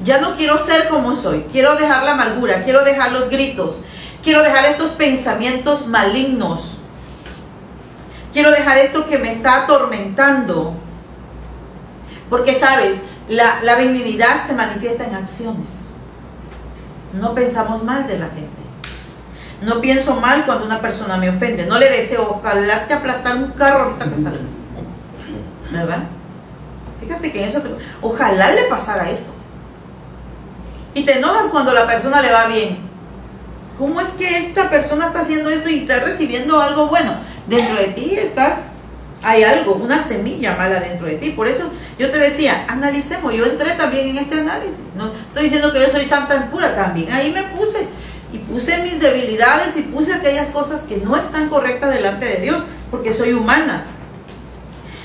[0.02, 3.82] Ya no quiero ser como soy, quiero dejar la amargura, quiero dejar los gritos,
[4.22, 6.72] quiero dejar estos pensamientos malignos
[8.32, 10.74] Quiero dejar esto que me está atormentando.
[12.30, 15.86] Porque sabes, la, la benignidad se manifiesta en acciones.
[17.12, 18.61] No pensamos mal de la gente.
[19.62, 21.66] No pienso mal cuando una persona me ofende.
[21.66, 24.52] No le deseo, ojalá te aplastar un carro ahorita que salgas.
[25.70, 26.04] ¿Verdad?
[27.00, 27.62] Fíjate que eso,
[28.00, 29.32] ojalá le pasara esto.
[30.94, 32.78] Y te enojas cuando la persona le va bien.
[33.78, 37.16] ¿Cómo es que esta persona está haciendo esto y está recibiendo algo bueno?
[37.46, 38.54] dentro de ti estás,
[39.22, 41.30] hay algo, una semilla mala dentro de ti.
[41.30, 43.32] Por eso yo te decía, analicemos.
[43.34, 44.80] Yo entré también en este análisis.
[44.96, 47.12] No estoy diciendo que yo soy santa en pura también.
[47.12, 47.86] Ahí me puse
[48.32, 52.62] y puse mis debilidades y puse aquellas cosas que no están correctas delante de Dios,
[52.90, 53.84] porque soy humana.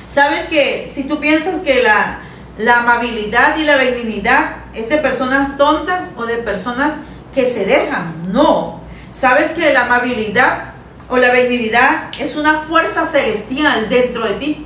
[0.07, 2.19] Saben que si tú piensas que la,
[2.57, 6.93] la amabilidad y la benignidad es de personas tontas o de personas
[7.33, 8.79] que se dejan, no.
[9.11, 10.73] Sabes que la amabilidad
[11.09, 14.65] o la benignidad es una fuerza celestial dentro de ti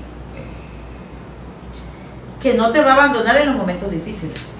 [2.42, 4.51] que no te va a abandonar en los momentos difíciles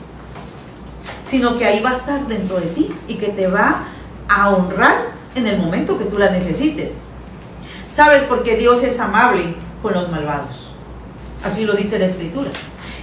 [1.24, 3.86] sino que ahí va a estar dentro de ti y que te va
[4.28, 4.98] a honrar
[5.36, 6.94] en el momento que tú la necesites.
[7.90, 8.24] ¿Sabes?
[8.24, 10.74] Porque Dios es amable con los malvados.
[11.44, 12.50] Así lo dice la escritura.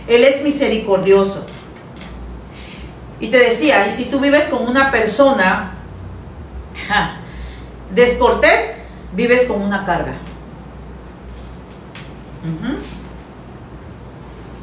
[0.06, 1.44] Él es misericordioso.
[3.20, 5.74] Y te decía, y si tú vives con una persona
[7.94, 8.76] descortés,
[9.12, 10.14] vives con una carga.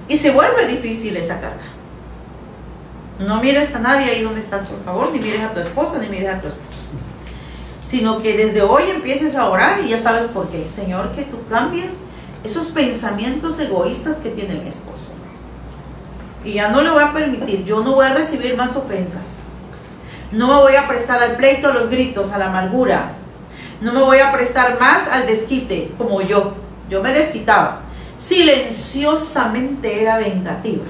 [0.08, 1.75] Y se vuelve difícil esa carga.
[3.19, 6.10] No mires a nadie ahí donde estás, por favor, ni mires a tu esposa, ni
[6.10, 6.65] mires a tu esposo.
[7.86, 10.67] Sino que desde hoy empieces a orar y ya sabes por qué.
[10.67, 11.99] Señor, que tú cambies
[12.43, 15.13] esos pensamientos egoístas que tiene mi esposo.
[16.43, 19.47] Y ya no le voy a permitir, yo no voy a recibir más ofensas.
[20.32, 23.13] No me voy a prestar al pleito, a los gritos, a la amargura.
[23.80, 26.54] No me voy a prestar más al desquite, como yo.
[26.89, 27.82] Yo me desquitaba.
[28.17, 30.84] Silenciosamente era vengativa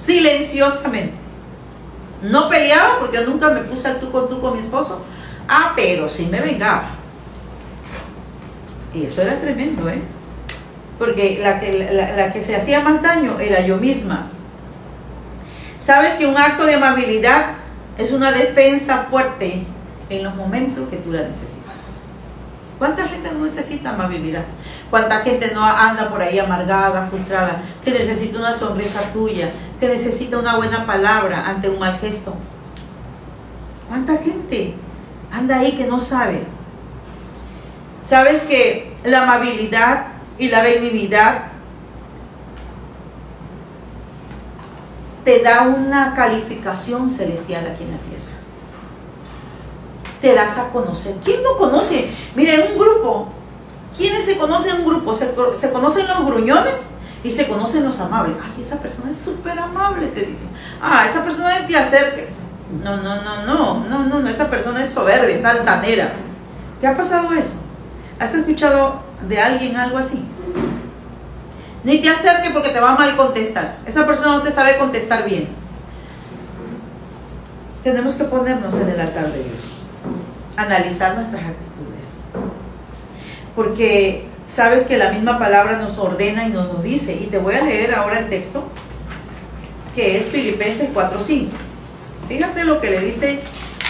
[0.00, 1.14] silenciosamente.
[2.22, 5.02] No peleaba porque yo nunca me puse al tú con tú con mi esposo.
[5.48, 6.90] Ah, pero sí me vengaba.
[8.94, 10.00] Y eso era tremendo, ¿eh?
[10.98, 14.28] Porque la que, la, que se hacía más daño era yo misma.
[15.78, 17.52] Sabes que un acto de amabilidad
[17.96, 19.64] es una defensa fuerte
[20.10, 21.69] en los momentos que tú la necesitas.
[22.80, 24.42] ¿Cuánta gente no necesita amabilidad?
[24.88, 30.38] ¿Cuánta gente no anda por ahí amargada, frustrada, que necesita una sonrisa tuya, que necesita
[30.38, 32.34] una buena palabra ante un mal gesto?
[33.86, 34.76] ¿Cuánta gente
[35.30, 36.44] anda ahí que no sabe?
[38.02, 40.06] ¿Sabes que la amabilidad
[40.38, 41.48] y la benignidad
[45.22, 48.19] te da una calificación celestial aquí en la tierra?
[50.20, 51.16] Te das a conocer.
[51.24, 52.10] ¿Quién no conoce?
[52.34, 53.32] Mire, un grupo
[53.96, 55.14] ¿Quiénes se conocen en un grupo?
[55.14, 55.32] Se,
[55.72, 56.90] conocen los gruñones
[57.24, 58.36] y se conocen los amables.
[58.42, 60.48] Ay, esa persona es súper amable, te dicen.
[60.80, 62.36] Ah, esa persona te acerques.
[62.82, 66.12] No, no, no, no, no, no, no, esa persona es soberbia, es altanera.
[66.80, 67.54] ¿Te ha pasado eso?
[68.18, 70.24] ¿Has escuchado de alguien algo así?
[71.82, 73.78] Ni te acerques porque te va a mal contestar.
[73.86, 75.48] Esa persona no te sabe contestar bien.
[77.82, 79.79] Tenemos que ponernos en el altar de Dios.
[80.60, 81.70] Analizar nuestras actitudes
[83.54, 87.12] porque sabes que la misma palabra nos ordena y nos, dice.
[87.12, 88.68] Y te voy a leer ahora el texto,
[89.94, 91.48] que es Filipenses 4.5.
[92.28, 93.40] Fíjate lo que le dice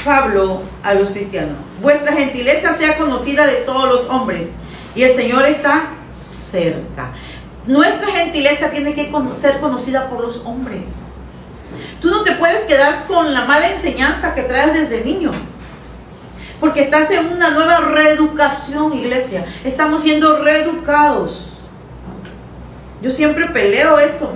[0.04, 1.56] Pablo a los cristianos.
[1.80, 4.48] Vuestra gentileza sea conocida de todos los hombres
[4.94, 7.12] y el Señor está cerca.
[7.66, 11.02] Nuestra gentileza tiene que ser conocida por los hombres.
[12.00, 15.30] Tú no te puedes quedar con la mala enseñanza que traes desde niño.
[16.60, 19.44] Porque estás en una nueva reeducación, iglesia.
[19.64, 21.60] Estamos siendo reeducados.
[23.02, 24.30] Yo siempre peleo esto.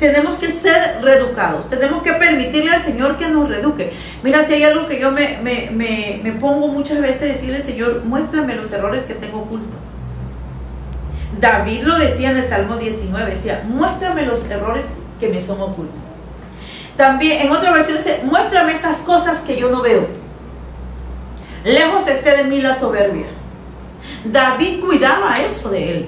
[0.00, 1.68] Tenemos que ser reeducados.
[1.68, 3.92] Tenemos que permitirle al Señor que nos reeduque.
[4.22, 8.72] Mira, si hay algo que yo me, me pongo muchas veces, decirle, Señor, muéstrame los
[8.72, 9.76] errores que tengo oculto.
[11.40, 14.86] David lo decía en el Salmo 19, decía, muéstrame los errores
[15.20, 16.00] que me son ocultos.
[16.96, 20.08] También en otra versión dice, muéstrame esas cosas que yo no veo.
[21.64, 23.26] Lejos esté de mí la soberbia.
[24.24, 26.06] David cuidaba eso de él.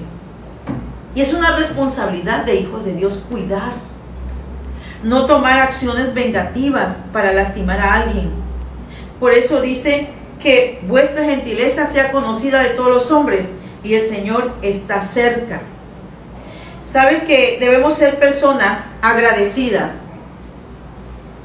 [1.13, 3.73] Y es una responsabilidad de hijos de Dios cuidar.
[5.03, 8.31] No tomar acciones vengativas para lastimar a alguien.
[9.19, 13.49] Por eso dice que vuestra gentileza sea conocida de todos los hombres
[13.83, 15.61] y el Señor está cerca.
[16.85, 19.91] Sabes que debemos ser personas agradecidas.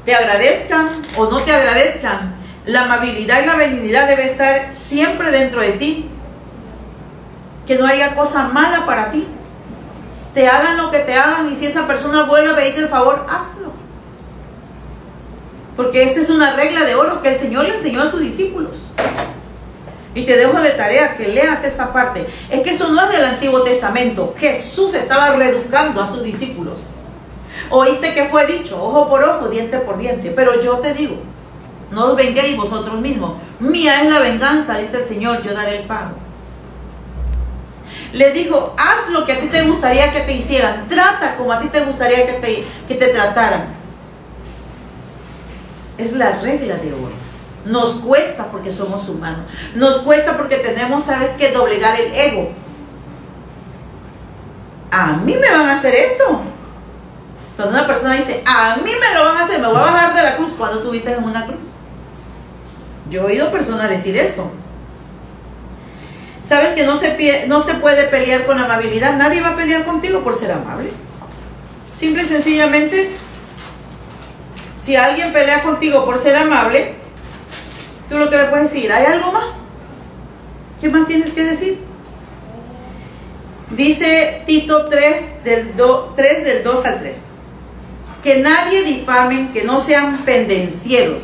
[0.05, 2.35] Te agradezcan o no te agradezcan,
[2.67, 6.09] la amabilidad y la benignidad debe estar siempre dentro de ti.
[7.65, 9.25] Que no haya cosa mala para ti.
[10.33, 13.25] Te hagan lo que te hagan y si esa persona vuelve a pedirte el favor,
[13.29, 13.71] hazlo.
[15.75, 18.87] Porque esta es una regla de oro que el Señor le enseñó a sus discípulos.
[20.13, 22.27] Y te dejo de tarea que leas esa parte.
[22.49, 24.35] Es que eso no es del Antiguo Testamento.
[24.37, 26.79] Jesús estaba reeducando a sus discípulos.
[27.69, 30.31] Oíste que fue dicho, ojo por ojo, diente por diente.
[30.35, 31.21] Pero yo te digo,
[31.91, 33.33] No os venguéis vosotros mismos.
[33.59, 36.15] Mía es la venganza, dice el Señor, yo daré el pago.
[38.13, 40.87] Le dijo, haz lo que a ti te gustaría que te hicieran.
[40.87, 43.67] Trata como a ti te gustaría que te, que te trataran.
[45.97, 47.27] Es la regla de oro.
[47.65, 49.41] Nos cuesta porque somos humanos.
[49.75, 51.51] Nos cuesta porque tenemos, ¿sabes qué?
[51.51, 52.51] Doblegar el ego.
[54.91, 56.41] A mí me van a hacer esto.
[57.57, 60.15] Cuando una persona dice, a mí me lo van a hacer, me voy a bajar
[60.15, 61.76] de la cruz cuando tú en una cruz.
[63.09, 64.51] Yo he oído personas decir eso.
[66.41, 69.17] Sabes que no se, no se puede pelear con amabilidad.
[69.17, 70.91] Nadie va a pelear contigo por ser amable.
[71.95, 73.11] Simple y sencillamente,
[74.75, 76.93] si alguien pelea contigo por ser amable,
[78.09, 79.51] tú lo que le puedes decir, ¿hay algo más?
[80.79, 81.79] ¿Qué más tienes que decir?
[83.71, 85.73] Dice Tito 3 del,
[86.15, 87.17] 3 del 2 al 3.
[88.23, 91.23] Que nadie difame, que no sean pendencieros,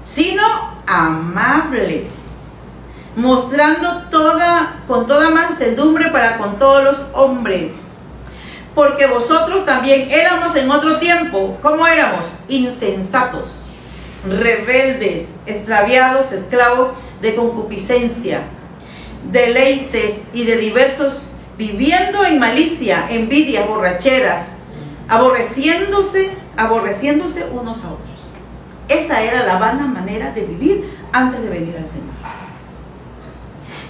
[0.00, 2.10] sino amables,
[3.14, 7.72] mostrando toda, con toda mansedumbre para con todos los hombres.
[8.74, 12.26] Porque vosotros también éramos en otro tiempo, ¿cómo éramos?
[12.48, 13.62] Insensatos,
[14.26, 18.42] rebeldes, extraviados, esclavos de concupiscencia,
[19.30, 21.24] deleites y de diversos
[21.58, 24.46] viviendo en malicia, envidia, borracheras,
[25.08, 28.07] aborreciéndose, aborreciéndose unos a otros.
[28.88, 32.14] Esa era la vana manera de vivir antes de venir al Señor.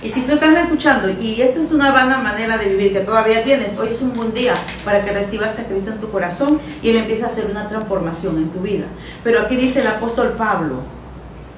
[0.00, 3.42] Y si tú estás escuchando y esta es una vana manera de vivir que todavía
[3.42, 6.90] tienes, hoy es un buen día para que recibas a Cristo en tu corazón y
[6.90, 8.86] Él empiece a hacer una transformación en tu vida.
[9.24, 10.82] Pero aquí dice el apóstol Pablo,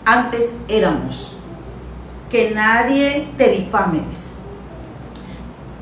[0.06, 1.36] antes éramos,
[2.30, 4.00] que nadie te difame,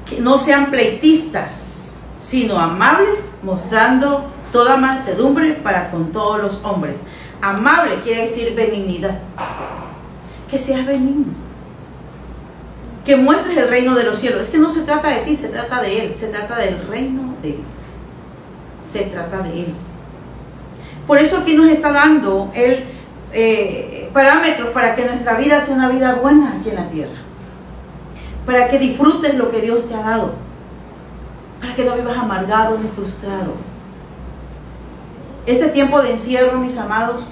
[0.08, 6.96] que no sean pleitistas, sino amables, mostrando toda mansedumbre para con todos los hombres.
[7.40, 9.18] Amable quiere decir benignidad.
[10.50, 11.32] Que seas benigno.
[13.04, 14.42] Que muestres el reino de los cielos.
[14.42, 16.14] Es que no se trata de ti, se trata de Él.
[16.14, 17.62] Se trata del reino de Dios.
[18.82, 19.74] Se trata de Él.
[21.06, 22.84] Por eso aquí nos está dando el
[23.32, 27.28] eh, parámetros para que nuestra vida sea una vida buena aquí en la tierra
[28.48, 30.32] para que disfrutes lo que Dios te ha dado,
[31.60, 33.52] para que no vivas amargado ni frustrado.
[35.48, 37.24] Este tiempo de encierro, mis amados,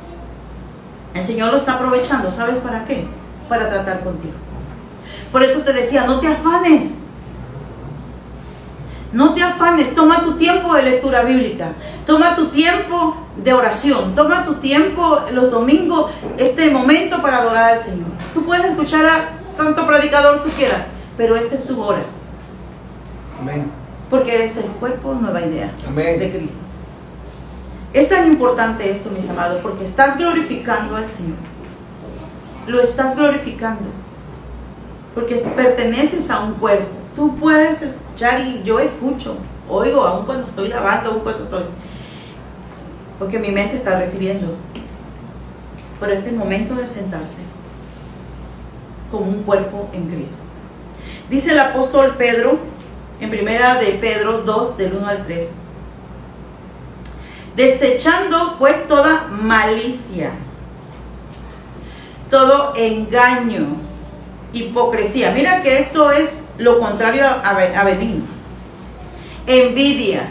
[1.13, 3.07] el Señor lo está aprovechando, ¿sabes para qué?
[3.47, 4.33] Para tratar contigo.
[5.31, 6.93] Por eso te decía, no te afanes.
[9.13, 11.73] No te afanes, toma tu tiempo de lectura bíblica,
[12.07, 17.79] toma tu tiempo de oración, toma tu tiempo los domingos, este momento para adorar al
[17.79, 18.09] Señor.
[18.33, 20.87] Tú puedes escuchar a tanto predicador tú quieras,
[21.19, 22.05] pero esta es tu hora.
[23.39, 23.71] Amén.
[24.09, 26.66] Porque eres el cuerpo nueva idea de Cristo.
[27.97, 31.39] Es tan importante esto, mis amados, porque estás glorificando al Señor.
[32.67, 33.89] Lo estás glorificando.
[35.15, 36.91] Porque perteneces a un cuerpo.
[37.15, 41.65] Tú puedes escuchar y yo escucho, oigo, aún cuando estoy lavando, aún cuando estoy.
[43.19, 44.47] Porque mi mente está recibiendo.
[45.99, 47.41] Pero este momento de sentarse
[49.11, 50.37] como un cuerpo en Cristo.
[51.31, 52.59] Dice el apóstol Pedro,
[53.23, 55.49] en primera de Pedro 2, del 1 al 3.
[57.57, 60.31] Desechando pues toda malicia,
[62.31, 63.67] todo engaño,
[64.53, 65.33] hipocresía.
[65.33, 68.27] Mira que esto es lo contrario a, benigno.
[69.47, 70.27] Envidias,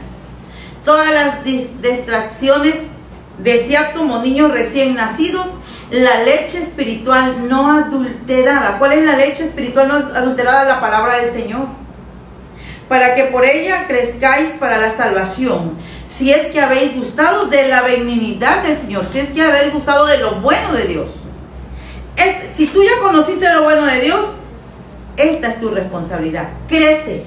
[0.83, 2.75] todas las distracciones,
[3.39, 5.47] desead como niños recién nacidos
[5.91, 8.77] la leche espiritual no adulterada.
[8.79, 10.63] ¿Cuál es la leche espiritual no adulterada?
[10.63, 11.67] La palabra del Señor.
[12.89, 15.77] Para que por ella crezcáis para la salvación.
[16.07, 19.05] Si es que habéis gustado de la benignidad del Señor.
[19.05, 21.23] Si es que habéis gustado de lo bueno de Dios.
[22.15, 24.25] Este, si tú ya conociste lo bueno de Dios,
[25.17, 26.49] esta es tu responsabilidad.
[26.67, 27.25] Crece.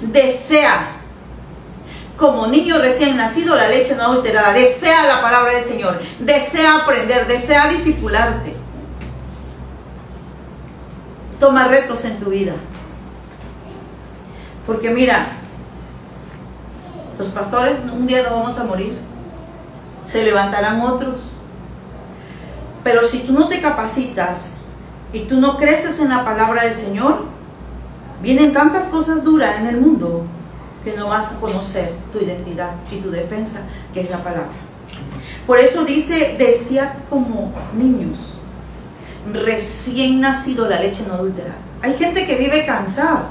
[0.00, 0.96] Desea
[2.16, 4.52] como niño recién nacido la leche no adulterada.
[4.52, 6.00] Desea la palabra del Señor.
[6.18, 7.26] Desea aprender.
[7.26, 8.54] Desea discipularte.
[11.38, 12.54] Toma retos en tu vida.
[14.66, 15.26] Porque mira,
[17.18, 18.98] los pastores un día no vamos a morir.
[20.04, 21.32] Se levantarán otros.
[22.84, 24.52] Pero si tú no te capacitas
[25.12, 27.24] y tú no creces en la palabra del Señor,
[28.22, 30.24] vienen tantas cosas duras en el mundo
[30.84, 33.60] que no vas a conocer tu identidad y tu defensa,
[33.92, 34.52] que es la palabra.
[35.46, 38.38] Por eso dice, decía como niños,
[39.32, 41.56] recién nacido la leche no adulterada.
[41.82, 43.30] Hay gente que vive cansada.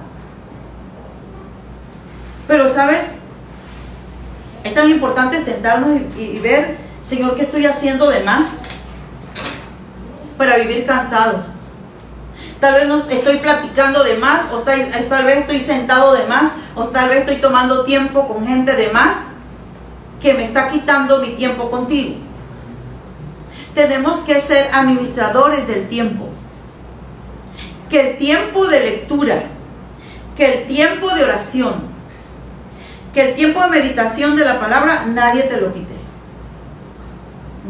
[2.48, 3.16] Pero sabes,
[4.66, 8.64] es tan importante sentarnos y, ver, Señor, ¿qué estoy haciendo de más?
[10.38, 11.46] para vivir cansados.
[12.60, 16.86] Tal vez no estoy platicando de más, o tal vez estoy sentado de más, o
[16.86, 19.16] tal vez estoy tomando tiempo con gente de más
[20.22, 22.16] que me está quitando mi tiempo contigo.
[23.74, 26.28] Tenemos que ser administradores del tiempo.
[27.90, 29.44] Que el tiempo de lectura,
[30.36, 31.95] que el tiempo de oración,
[33.16, 35.96] que el tiempo de meditación de la palabra, nadie te lo quite.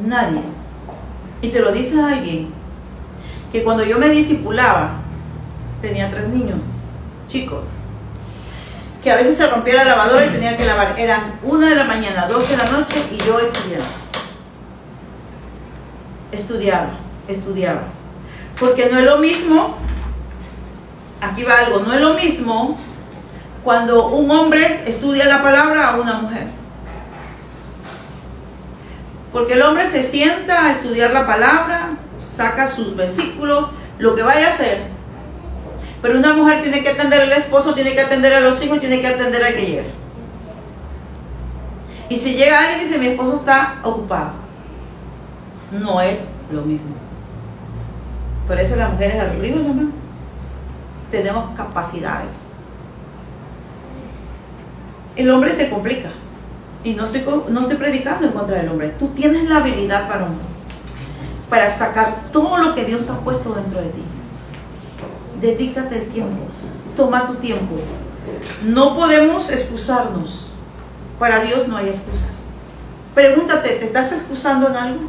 [0.03, 0.41] Nadie.
[1.39, 2.49] Y te lo dice alguien
[3.51, 5.01] que cuando yo me disipulaba,
[5.83, 6.63] tenía tres niños,
[7.27, 7.65] chicos,
[9.03, 10.95] que a veces se rompía la lavadora y tenía que lavar.
[10.97, 13.85] Eran una de la mañana, 12 de la noche y yo estudiaba.
[16.31, 16.89] Estudiaba,
[17.27, 17.83] estudiaba.
[18.59, 19.75] Porque no es lo mismo,
[21.21, 22.79] aquí va algo, no es lo mismo
[23.65, 26.45] cuando un hombre estudia la palabra a una mujer.
[29.33, 34.45] Porque el hombre se sienta a estudiar la palabra, saca sus versículos, lo que vaya
[34.45, 34.83] a hacer.
[35.99, 38.81] Pero una mujer tiene que atender al esposo, tiene que atender a los hijos y
[38.81, 39.83] tiene que atender al que llega.
[42.07, 44.33] Y si llega alguien y dice, mi esposo está ocupado,
[45.71, 46.19] no es
[46.51, 46.95] lo mismo.
[48.47, 49.91] Por eso las mujeres arriba la mano.
[51.09, 52.44] Tenemos capacidades.
[55.15, 56.09] El hombre se complica.
[56.83, 58.93] Y no estoy, no estoy predicando en contra del hombre.
[58.99, 60.27] Tú tienes la habilidad para,
[61.49, 64.03] para sacar todo lo que Dios ha puesto dentro de ti.
[65.41, 66.45] Dedícate el tiempo.
[66.95, 67.75] Toma tu tiempo.
[68.65, 70.51] No podemos excusarnos.
[71.19, 72.45] Para Dios no hay excusas.
[73.13, 75.01] Pregúntate, ¿te estás excusando en algo?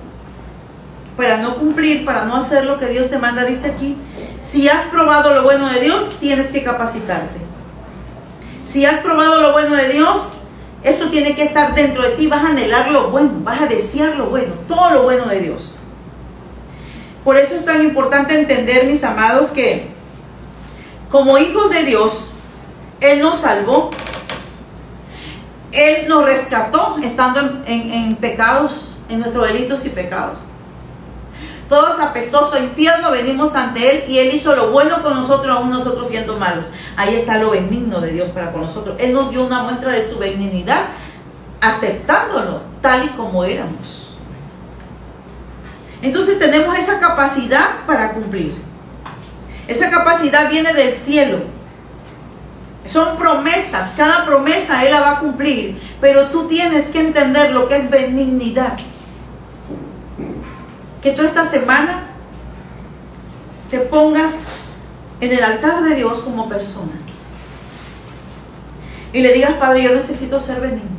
[1.17, 3.97] Para no cumplir, para no hacer lo que Dios te manda, dice aquí,
[4.39, 7.46] si has probado lo bueno de Dios, tienes que capacitarte.
[8.67, 10.33] Si has probado lo bueno de Dios,
[10.83, 12.27] eso tiene que estar dentro de ti.
[12.27, 15.79] Vas a anhelar lo bueno, vas a desear lo bueno, todo lo bueno de Dios.
[17.23, 19.89] Por eso es tan importante entender, mis amados, que
[21.09, 22.33] como hijos de Dios,
[23.01, 23.91] Él nos salvó.
[25.71, 30.39] Él nos rescató estando en, pecados, en nuestros delitos y pecados.
[31.69, 36.09] Todos apestoso infierno venimos ante Él y Él hizo lo bueno con nosotros, aún nosotros
[36.09, 36.67] siendo malos.
[36.97, 38.97] Ahí está lo benigno de Dios para con nosotros.
[39.01, 40.83] Él nos dio una muestra de su benignidad,
[41.61, 44.15] aceptándonos tal y como éramos.
[46.03, 48.55] Entonces tenemos esa capacidad para cumplir.
[49.67, 51.39] Esa capacidad viene del cielo.
[52.85, 57.67] Son promesas, cada promesa Él la va a cumplir, pero tú tienes que entender lo
[57.67, 58.77] que es benignidad
[61.07, 62.09] que tú esta semana
[63.71, 64.43] te pongas
[65.21, 66.91] en el altar de Dios como persona.
[69.13, 70.97] Y le digas, Padre, yo necesito ser benigno.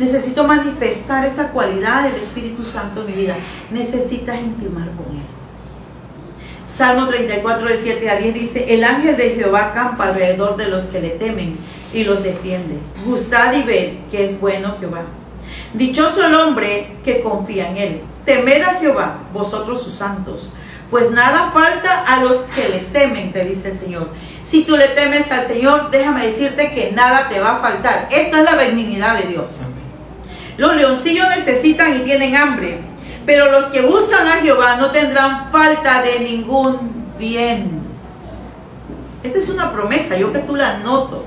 [0.00, 3.36] Necesito manifestar esta cualidad del Espíritu Santo en mi vida.
[3.70, 5.22] Necesitas intimar con Él.
[6.66, 10.82] Salmo 34, del 7 a 10 dice, el ángel de Jehová campa alrededor de los
[10.86, 11.56] que le temen
[11.94, 12.80] y los defiende.
[13.04, 15.04] Gustad y ved que es bueno Jehová.
[15.74, 18.02] Dichoso el hombre que confía en Él.
[18.26, 20.48] Temed a Jehová, vosotros sus santos,
[20.90, 24.08] pues nada falta a los que le temen, te dice el Señor.
[24.42, 28.08] Si tú le temes al Señor, déjame decirte que nada te va a faltar.
[28.10, 29.50] Esto es la benignidad de Dios.
[30.56, 32.80] Los leoncillos necesitan y tienen hambre,
[33.24, 37.80] pero los que buscan a Jehová no tendrán falta de ningún bien.
[39.22, 41.24] Esta es una promesa, yo que tú la noto.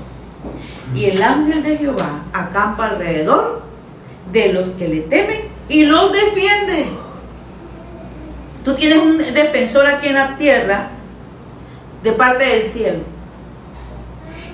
[0.94, 3.62] Y el ángel de Jehová acampa alrededor
[4.32, 6.86] de los que le temen y los defiende.
[8.64, 10.90] Tú tienes un defensor aquí en la tierra
[12.02, 12.98] de parte del cielo.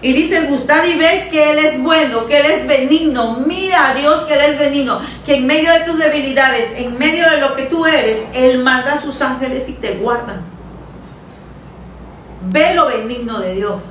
[0.02, 3.42] Y dice, gustad y ve que Él es bueno, que Él es benigno.
[3.46, 5.00] Mira a Dios que Él es benigno.
[5.24, 8.92] Que en medio de tus debilidades, en medio de lo que tú eres, Él manda
[8.92, 10.44] a sus ángeles y te guardan.
[12.50, 13.82] Ve lo benigno de Dios.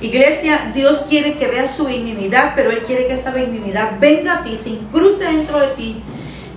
[0.00, 4.44] Iglesia, Dios quiere que veas su benignidad, pero Él quiere que esa benignidad venga a
[4.44, 6.02] ti, se incruste dentro de ti,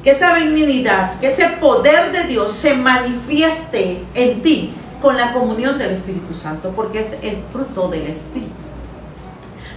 [0.03, 5.79] que esa benignidad, que ese poder de Dios se manifieste en ti con la comunión
[5.79, 8.51] del Espíritu Santo, porque es el fruto del Espíritu.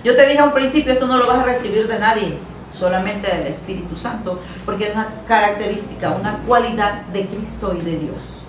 [0.04, 2.36] Yo te dije a un principio, esto no lo vas a recibir de nadie,
[2.78, 8.42] solamente del Espíritu Santo, porque es una característica, una cualidad de Cristo y de Dios.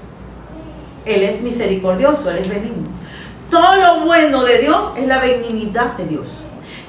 [1.05, 2.89] Él es misericordioso, Él es benigno.
[3.50, 6.39] Todo lo bueno de Dios es la benignidad de Dios.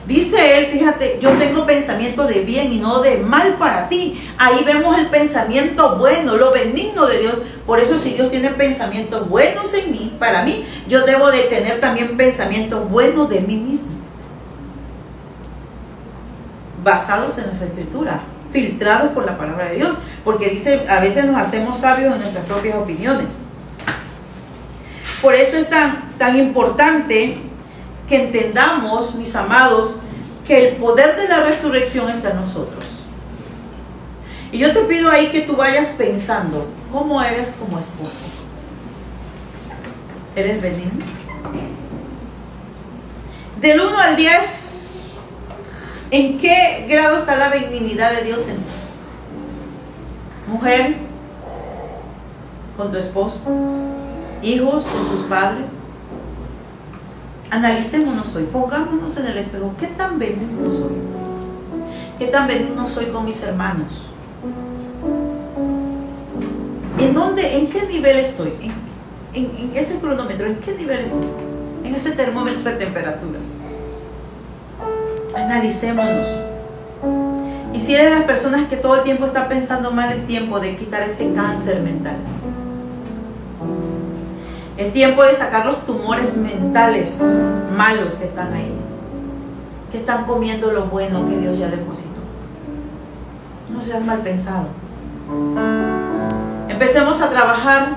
[0.07, 4.23] Dice él, fíjate, yo tengo pensamiento de bien y no de mal para ti.
[4.39, 7.35] Ahí vemos el pensamiento bueno, lo benigno de Dios.
[7.67, 11.81] Por eso si Dios tiene pensamientos buenos en mí, para mí, yo debo de tener
[11.81, 13.91] también pensamientos buenos de mí mismo.
[16.85, 18.21] Basados en las escrituras.
[18.53, 19.91] filtrados por la palabra de Dios,
[20.25, 23.46] porque dice, a veces nos hacemos sabios en nuestras propias opiniones.
[25.23, 27.39] Por eso es tan, tan importante
[28.09, 29.97] que entendamos, mis amados,
[30.47, 32.85] que el poder de la resurrección está en nosotros.
[34.53, 38.12] Y yo te pido ahí que tú vayas pensando, ¿cómo eres como esposo?
[40.37, 41.05] ¿Eres benigno?
[43.61, 44.81] Del 1 al 10,
[46.11, 48.62] ¿en qué grado está la benignidad de Dios en ti?
[50.47, 50.97] Mujer,
[52.77, 53.41] con tu esposo,
[54.47, 55.71] hijos, con sus padres.
[57.51, 59.75] Analicémonos hoy, pongámonos en el espejo.
[59.79, 60.93] ¿Qué tan benigno soy?
[62.19, 64.07] ¿Qué tan benigno soy con mis hermanos?
[66.99, 68.53] ¿En dónde, en qué nivel estoy?
[69.35, 71.29] ¿En, ese cronómetro, en qué nivel estoy?
[71.85, 73.39] En ese termómetro de temperatura.
[75.37, 76.27] Analicémonos.
[77.75, 80.59] Y si eres de las personas que todo el tiempo está pensando mal, es tiempo
[80.59, 82.17] de quitar ese cáncer mental.
[84.77, 87.22] Es tiempo de sacar los tumores mentales
[87.74, 88.72] malos que están ahí.
[89.91, 92.20] Que están comiendo lo bueno que Dios ya depositó.
[93.72, 94.68] No seas mal pensado.
[96.68, 97.97] Empecemos a trabajar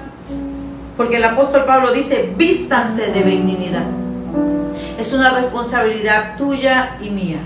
[0.96, 3.86] porque el apóstol Pablo dice, vístanse de benignidad.
[4.98, 7.40] Es una responsabilidad tuya y mía.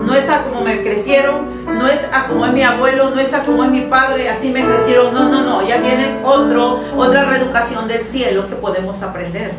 [0.00, 3.32] No es a como me crecieron, no es a como es mi abuelo, no es
[3.34, 5.12] a como es mi padre, así me crecieron.
[5.12, 9.52] No, no, no, ya tienes otro, otra reeducación del cielo que podemos aprender.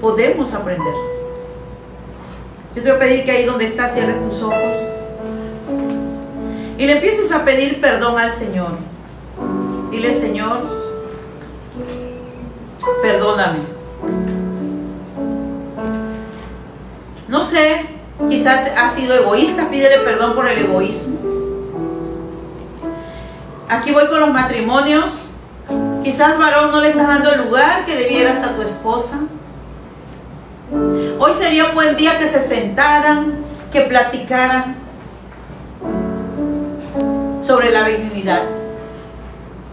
[0.00, 0.94] Podemos aprender.
[2.74, 4.76] Yo te voy a pedir que ahí donde estás cierres tus ojos
[6.78, 8.72] y le empieces a pedir perdón al Señor.
[9.90, 10.62] Dile, Señor,
[13.02, 13.75] perdóname.
[17.36, 17.84] No sé,
[18.30, 21.18] quizás has sido egoísta, pídele perdón por el egoísmo.
[23.68, 25.24] Aquí voy con los matrimonios.
[26.02, 29.18] Quizás varón no le estás dando el lugar que debieras a tu esposa.
[31.18, 33.34] Hoy sería un buen día que se sentaran,
[33.70, 34.76] que platicaran
[37.38, 38.44] sobre la benignidad.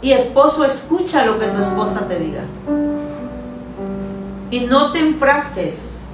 [0.01, 2.41] Y esposo, escucha lo que tu esposa te diga.
[4.51, 6.09] Y no te enfrasques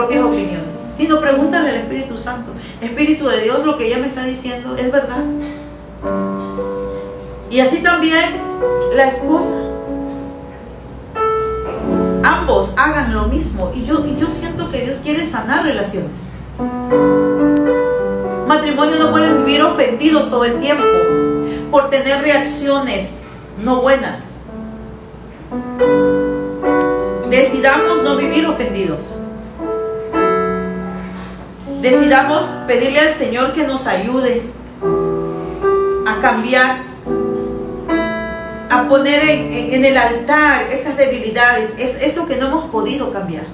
[0.00, 2.52] propias opiniones, sino pregúntale al Espíritu Santo.
[2.80, 5.24] Espíritu de Dios, lo que ella me está diciendo es verdad.
[7.50, 8.40] Y así también
[8.94, 9.56] la esposa.
[12.22, 13.72] Ambos hagan lo mismo.
[13.74, 16.30] Y yo, y yo siento que Dios quiere sanar relaciones
[18.46, 20.84] matrimonios no pueden vivir ofendidos todo el tiempo
[21.70, 23.22] por tener reacciones
[23.62, 24.40] no buenas.
[27.30, 29.14] Decidamos no vivir ofendidos.
[31.80, 34.42] Decidamos pedirle al Señor que nos ayude
[36.06, 36.76] a cambiar,
[38.68, 43.44] a poner en, el altar esas debilidades, es eso que no hemos podido cambiar.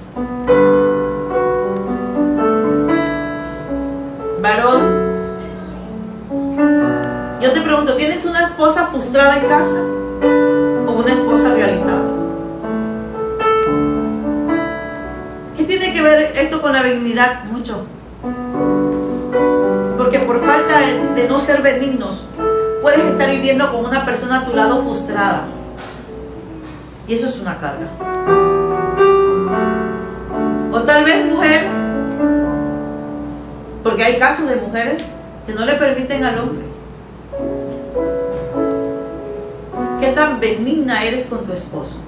[4.41, 4.81] varón,
[7.41, 9.81] yo te pregunto, ¿tienes una esposa frustrada en casa
[10.87, 12.03] o una esposa realizada?
[15.55, 17.45] ¿Qué tiene que ver esto con la benignidad?
[17.45, 17.96] Mucho.
[20.07, 20.79] Porque por falta
[21.15, 22.25] de no ser benignos,
[22.81, 25.47] puedes estar viviendo con una persona a tu lado frustrada.
[27.05, 27.87] Y eso es una carga.
[30.71, 31.67] O tal vez, mujer,
[33.83, 34.99] porque hay casos de mujeres
[35.45, 36.65] que no le permiten al hombre.
[39.99, 41.99] ¿Qué tan benigna eres con tu esposo?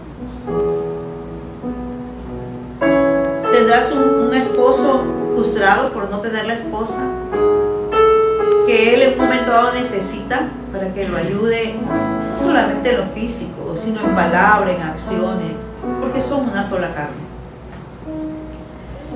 [3.51, 5.03] ¿Tendrás un, esposo
[5.35, 7.01] frustrado por no tener la esposa?
[8.69, 13.05] Que él en un momento dado necesita para que lo ayude, no solamente en lo
[13.05, 15.57] físico, sino en palabra, en acciones,
[15.99, 17.17] porque son una sola carne.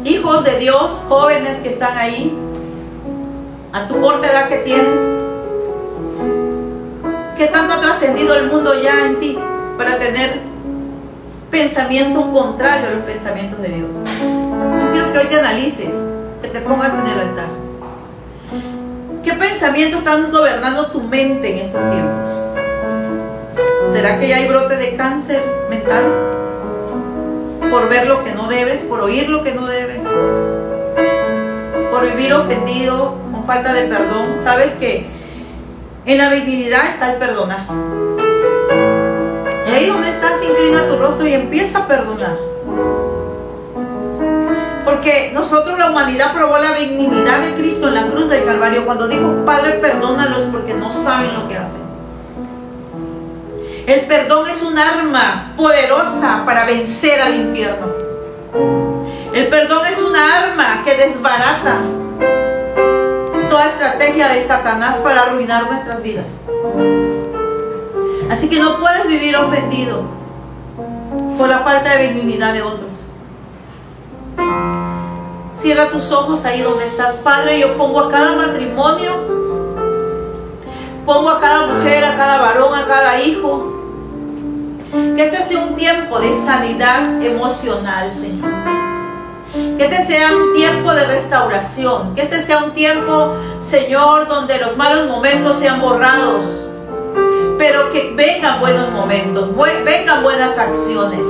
[0.06, 2.36] Hijos de Dios, jóvenes que están ahí,
[3.72, 5.00] a tu corta edad que tienes,
[7.38, 9.38] ¿qué tanto ha trascendido el mundo ya en ti
[9.78, 10.40] para tener
[11.52, 13.94] pensamientos contrarios a los pensamientos de Dios?
[13.94, 15.94] Yo quiero que hoy te analices,
[16.42, 17.63] que te pongas en el altar.
[19.24, 22.30] ¿Qué pensamientos están gobernando tu mente en estos tiempos?
[23.88, 26.04] ¿Será que ya hay brote de cáncer mental?
[27.72, 30.04] Por ver lo que no debes, por oír lo que no debes,
[31.90, 35.06] por vivir ofendido, falta de perdón, sabes que
[36.06, 37.62] en la benignidad está el perdonar.
[39.68, 42.53] Y ahí donde estás, inclina tu rostro y empieza a perdonar.
[44.94, 49.08] Porque nosotros, la humanidad, probó la benignidad de Cristo en la cruz del Calvario cuando
[49.08, 51.82] dijo, Padre, perdónalos porque no saben lo que hacen.
[53.88, 57.88] El perdón es un arma poderosa para vencer al infierno.
[59.34, 61.78] El perdón es una arma que desbarata
[63.50, 66.46] toda estrategia de Satanás para arruinar nuestras vidas.
[68.30, 70.04] Así que no puedes vivir ofendido
[71.36, 73.08] por la falta de benignidad de otros.
[75.64, 77.16] Cierra tus ojos ahí donde estás.
[77.24, 79.14] Padre, yo pongo a cada matrimonio,
[81.06, 83.72] pongo a cada mujer, a cada varón, a cada hijo.
[85.16, 88.52] Que este sea un tiempo de sanidad emocional, Señor.
[89.78, 92.14] Que este sea un tiempo de restauración.
[92.14, 96.44] Que este sea un tiempo, Señor, donde los malos momentos sean borrados.
[97.58, 99.50] Pero que vengan buenos momentos,
[99.86, 101.26] vengan buenas acciones.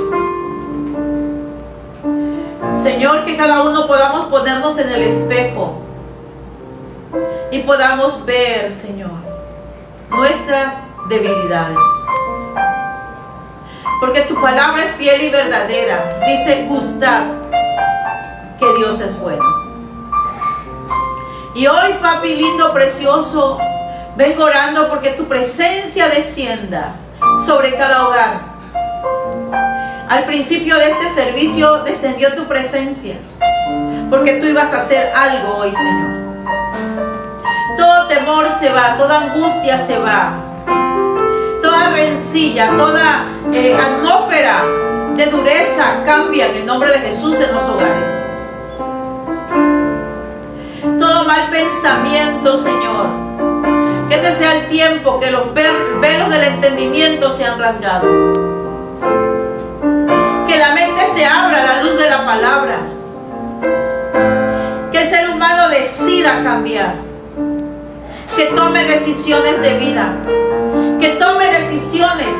[2.84, 5.80] Señor, que cada uno podamos ponernos en el espejo
[7.50, 9.12] y podamos ver, Señor,
[10.10, 11.78] nuestras debilidades.
[14.00, 16.10] Porque tu palabra es fiel y verdadera.
[16.26, 17.24] Dice, gustar
[18.58, 19.44] que Dios es bueno.
[21.54, 23.56] Y hoy, papi lindo, precioso,
[24.14, 26.96] vengo orando porque tu presencia descienda
[27.46, 28.53] sobre cada hogar
[30.08, 33.16] al principio de este servicio descendió tu presencia,
[34.10, 36.44] porque tú ibas a hacer algo hoy, Señor.
[37.78, 40.34] Todo temor se va, toda angustia se va,
[41.62, 44.62] toda rencilla, toda eh, atmósfera
[45.16, 48.10] de dureza cambia en el nombre de Jesús en los hogares.
[50.98, 53.24] Todo mal pensamiento, Señor.
[54.08, 58.53] Que este sea el tiempo que los velos del entendimiento se han rasgado que
[60.68, 62.76] la mente se abra a la luz de la palabra.
[64.90, 66.94] Que el ser humano decida cambiar.
[68.34, 70.14] Que tome decisiones de vida.
[70.98, 72.34] Que tome decisiones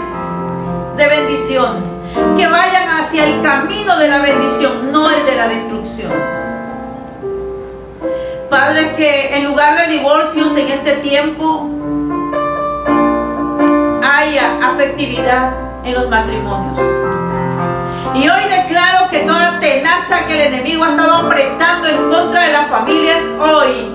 [0.96, 1.84] de bendición.
[2.34, 6.12] Que vayan hacia el camino de la bendición, no el de la destrucción.
[8.48, 11.68] Padre, que en lugar de divorcios en este tiempo
[14.02, 15.52] haya afectividad
[15.84, 17.03] en los matrimonios.
[18.14, 22.52] Y hoy declaro que toda tenaza que el enemigo ha estado apretando en contra de
[22.52, 23.92] las familias, hoy,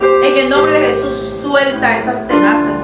[0.00, 2.80] en el nombre de Jesús, suelta esas tenazas.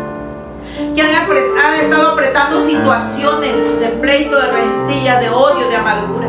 [0.95, 6.29] Que han, estado apretando situaciones de pleito, de rencilla, de odio, de amargura.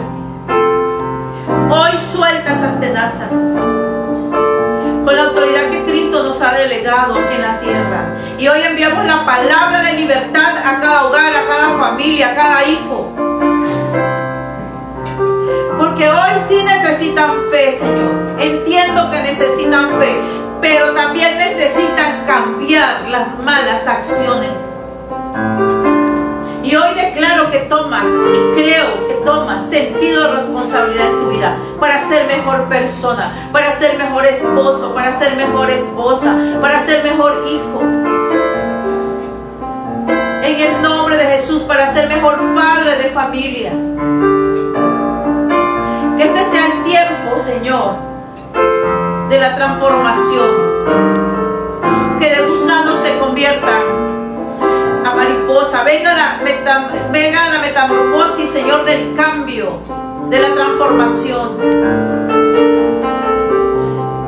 [1.69, 3.29] Hoy suelta esas tenazas.
[3.29, 8.15] Con la autoridad que Cristo nos ha delegado aquí en la tierra.
[8.39, 12.65] Y hoy enviamos la palabra de libertad a cada hogar, a cada familia, a cada
[12.65, 13.22] hijo
[15.77, 18.35] porque hoy sí necesitan fe, Señor.
[18.39, 20.15] Entiendo que necesitan fe,
[20.61, 24.51] pero también necesitan cambiar las malas acciones.
[26.63, 31.57] Y hoy declaro que tomas, y creo que tomas sentido de responsabilidad en tu vida
[31.79, 37.43] para ser mejor persona, para ser mejor esposo, para ser mejor esposa, para ser mejor
[37.47, 37.81] hijo.
[40.43, 43.71] En el nombre de Jesús, para ser mejor padre de familia.
[46.17, 47.95] Que este sea el tiempo, Señor,
[49.29, 50.47] de la transformación.
[52.19, 53.71] Que de gusano se convierta
[55.05, 55.83] a mariposa.
[55.83, 59.79] Venga la metamorfosis, Señor, del cambio,
[60.29, 61.57] de la transformación.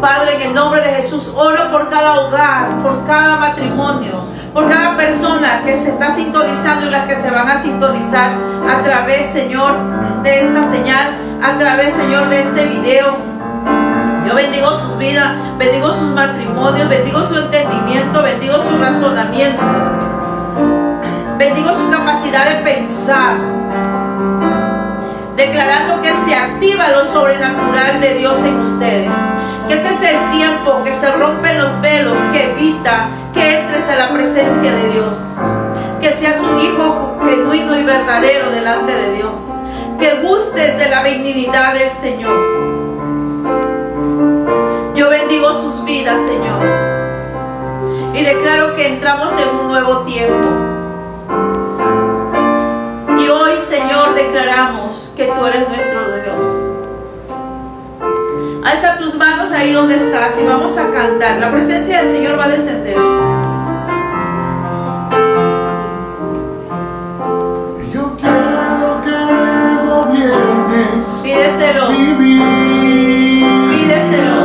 [0.01, 4.95] Padre, en el nombre de Jesús, oro por cada hogar, por cada matrimonio, por cada
[4.95, 8.31] persona que se está sintonizando y las que se van a sintonizar
[8.69, 9.73] a través, Señor,
[10.21, 11.15] de esta señal
[11.45, 13.17] a través, Señor, de este video.
[14.27, 19.61] Yo bendigo sus vidas, bendigo sus matrimonios, bendigo su entendimiento, bendigo su razonamiento.
[21.37, 23.35] Bendigo su capacidad de pensar.
[25.35, 29.13] Declarando que se activa lo sobrenatural de Dios en ustedes.
[29.67, 33.97] Que este es el tiempo que se rompen los velos, que evita que entres a
[33.97, 35.17] la presencia de Dios.
[36.01, 39.34] Que seas un hijo genuino y verdadero delante de Dios
[41.05, 42.33] benignidad del Señor.
[44.95, 46.63] Yo bendigo sus vidas, Señor.
[48.15, 50.47] Y declaro que entramos en un nuevo tiempo.
[53.19, 56.45] Y hoy, Señor, declaramos que tú eres nuestro Dios.
[58.63, 61.37] Alza tus manos ahí donde estás y vamos a cantar.
[61.37, 63.34] La presencia del Señor va a descender.
[71.65, 71.87] Pídeselo.
[73.69, 74.39] Pídeselo.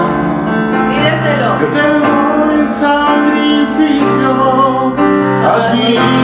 [0.89, 1.49] Pídeselo.
[1.61, 4.33] Yo te doy el sacrificio
[5.45, 6.20] a ti.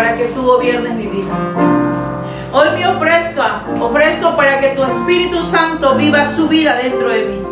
[0.00, 1.30] Para que tú gobiernes mi vida.
[2.54, 3.42] Hoy me ofrezco,
[3.82, 7.42] ofrezco para que tu Espíritu Santo viva su vida dentro de mí.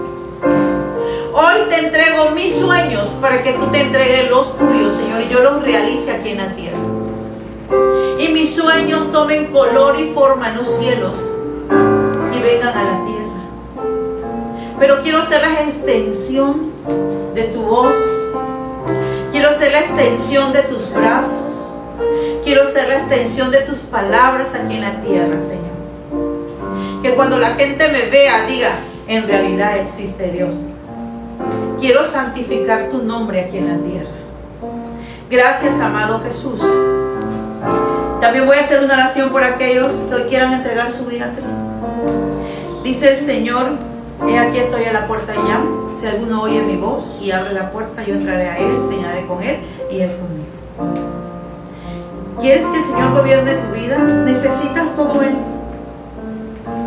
[1.35, 5.41] Hoy te entrego mis sueños para que tú te entregues los tuyos, Señor, y yo
[5.41, 6.79] los realice aquí en la tierra.
[8.19, 11.17] Y mis sueños tomen color y forma en los cielos
[12.33, 13.93] y vengan a la tierra.
[14.79, 16.73] Pero quiero ser la extensión
[17.35, 17.95] de tu voz.
[19.33, 21.68] Quiero ser la extensión de tus brazos.
[22.49, 27.03] Quiero ser la extensión de tus palabras aquí en la tierra, Señor.
[27.03, 28.71] Que cuando la gente me vea diga,
[29.07, 30.55] en realidad existe Dios.
[31.79, 34.11] Quiero santificar tu nombre aquí en la tierra.
[35.31, 36.63] Gracias, amado Jesús.
[38.19, 41.33] También voy a hacer una oración por aquellos que hoy quieran entregar su vida a
[41.33, 41.61] Cristo.
[42.83, 43.73] Dice el Señor,
[44.27, 45.95] he aquí estoy a la puerta y llamo.
[46.01, 49.43] Si alguno oye mi voz y abre la puerta, yo entraré a Él, señalaré con
[49.43, 49.59] Él
[49.91, 51.18] y Él conmigo.
[52.41, 53.99] ¿Quieres que el Señor gobierne tu vida?
[53.99, 55.51] ¿Necesitas todo esto?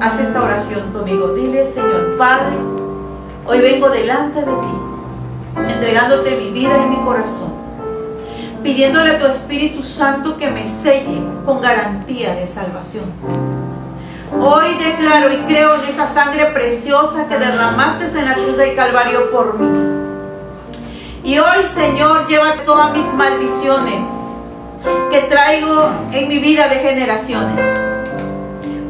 [0.01, 1.33] Haz esta oración conmigo.
[1.33, 2.55] Dile, Señor, Padre,
[3.45, 7.51] hoy vengo delante de ti, entregándote mi vida y mi corazón,
[8.63, 13.11] pidiéndole a tu Espíritu Santo que me selle con garantía de salvación.
[14.41, 19.29] Hoy declaro y creo en esa sangre preciosa que derramaste en la cruz del Calvario
[19.29, 19.99] por mí.
[21.25, 24.01] Y hoy, Señor, lleva todas mis maldiciones
[25.11, 27.61] que traigo en mi vida de generaciones.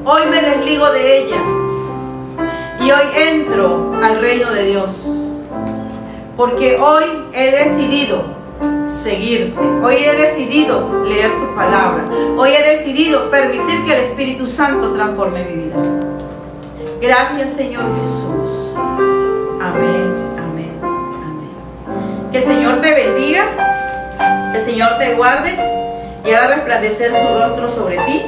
[0.06, 1.42] Hoy me desligo de ella
[2.80, 5.08] y hoy entro al reino de Dios.
[6.36, 8.24] Porque hoy he decidido
[8.88, 9.60] seguirte.
[9.84, 12.06] Hoy he decidido leer tu palabra.
[12.38, 15.76] Hoy he decidido permitir que el Espíritu Santo transforme mi vida.
[17.02, 18.74] Gracias Señor Jesús.
[18.76, 22.32] Amén, amén, amén.
[22.32, 23.71] Que el Señor te bendiga.
[24.54, 25.58] El Señor te guarde
[26.26, 28.20] y haga resplandecer su rostro sobre ti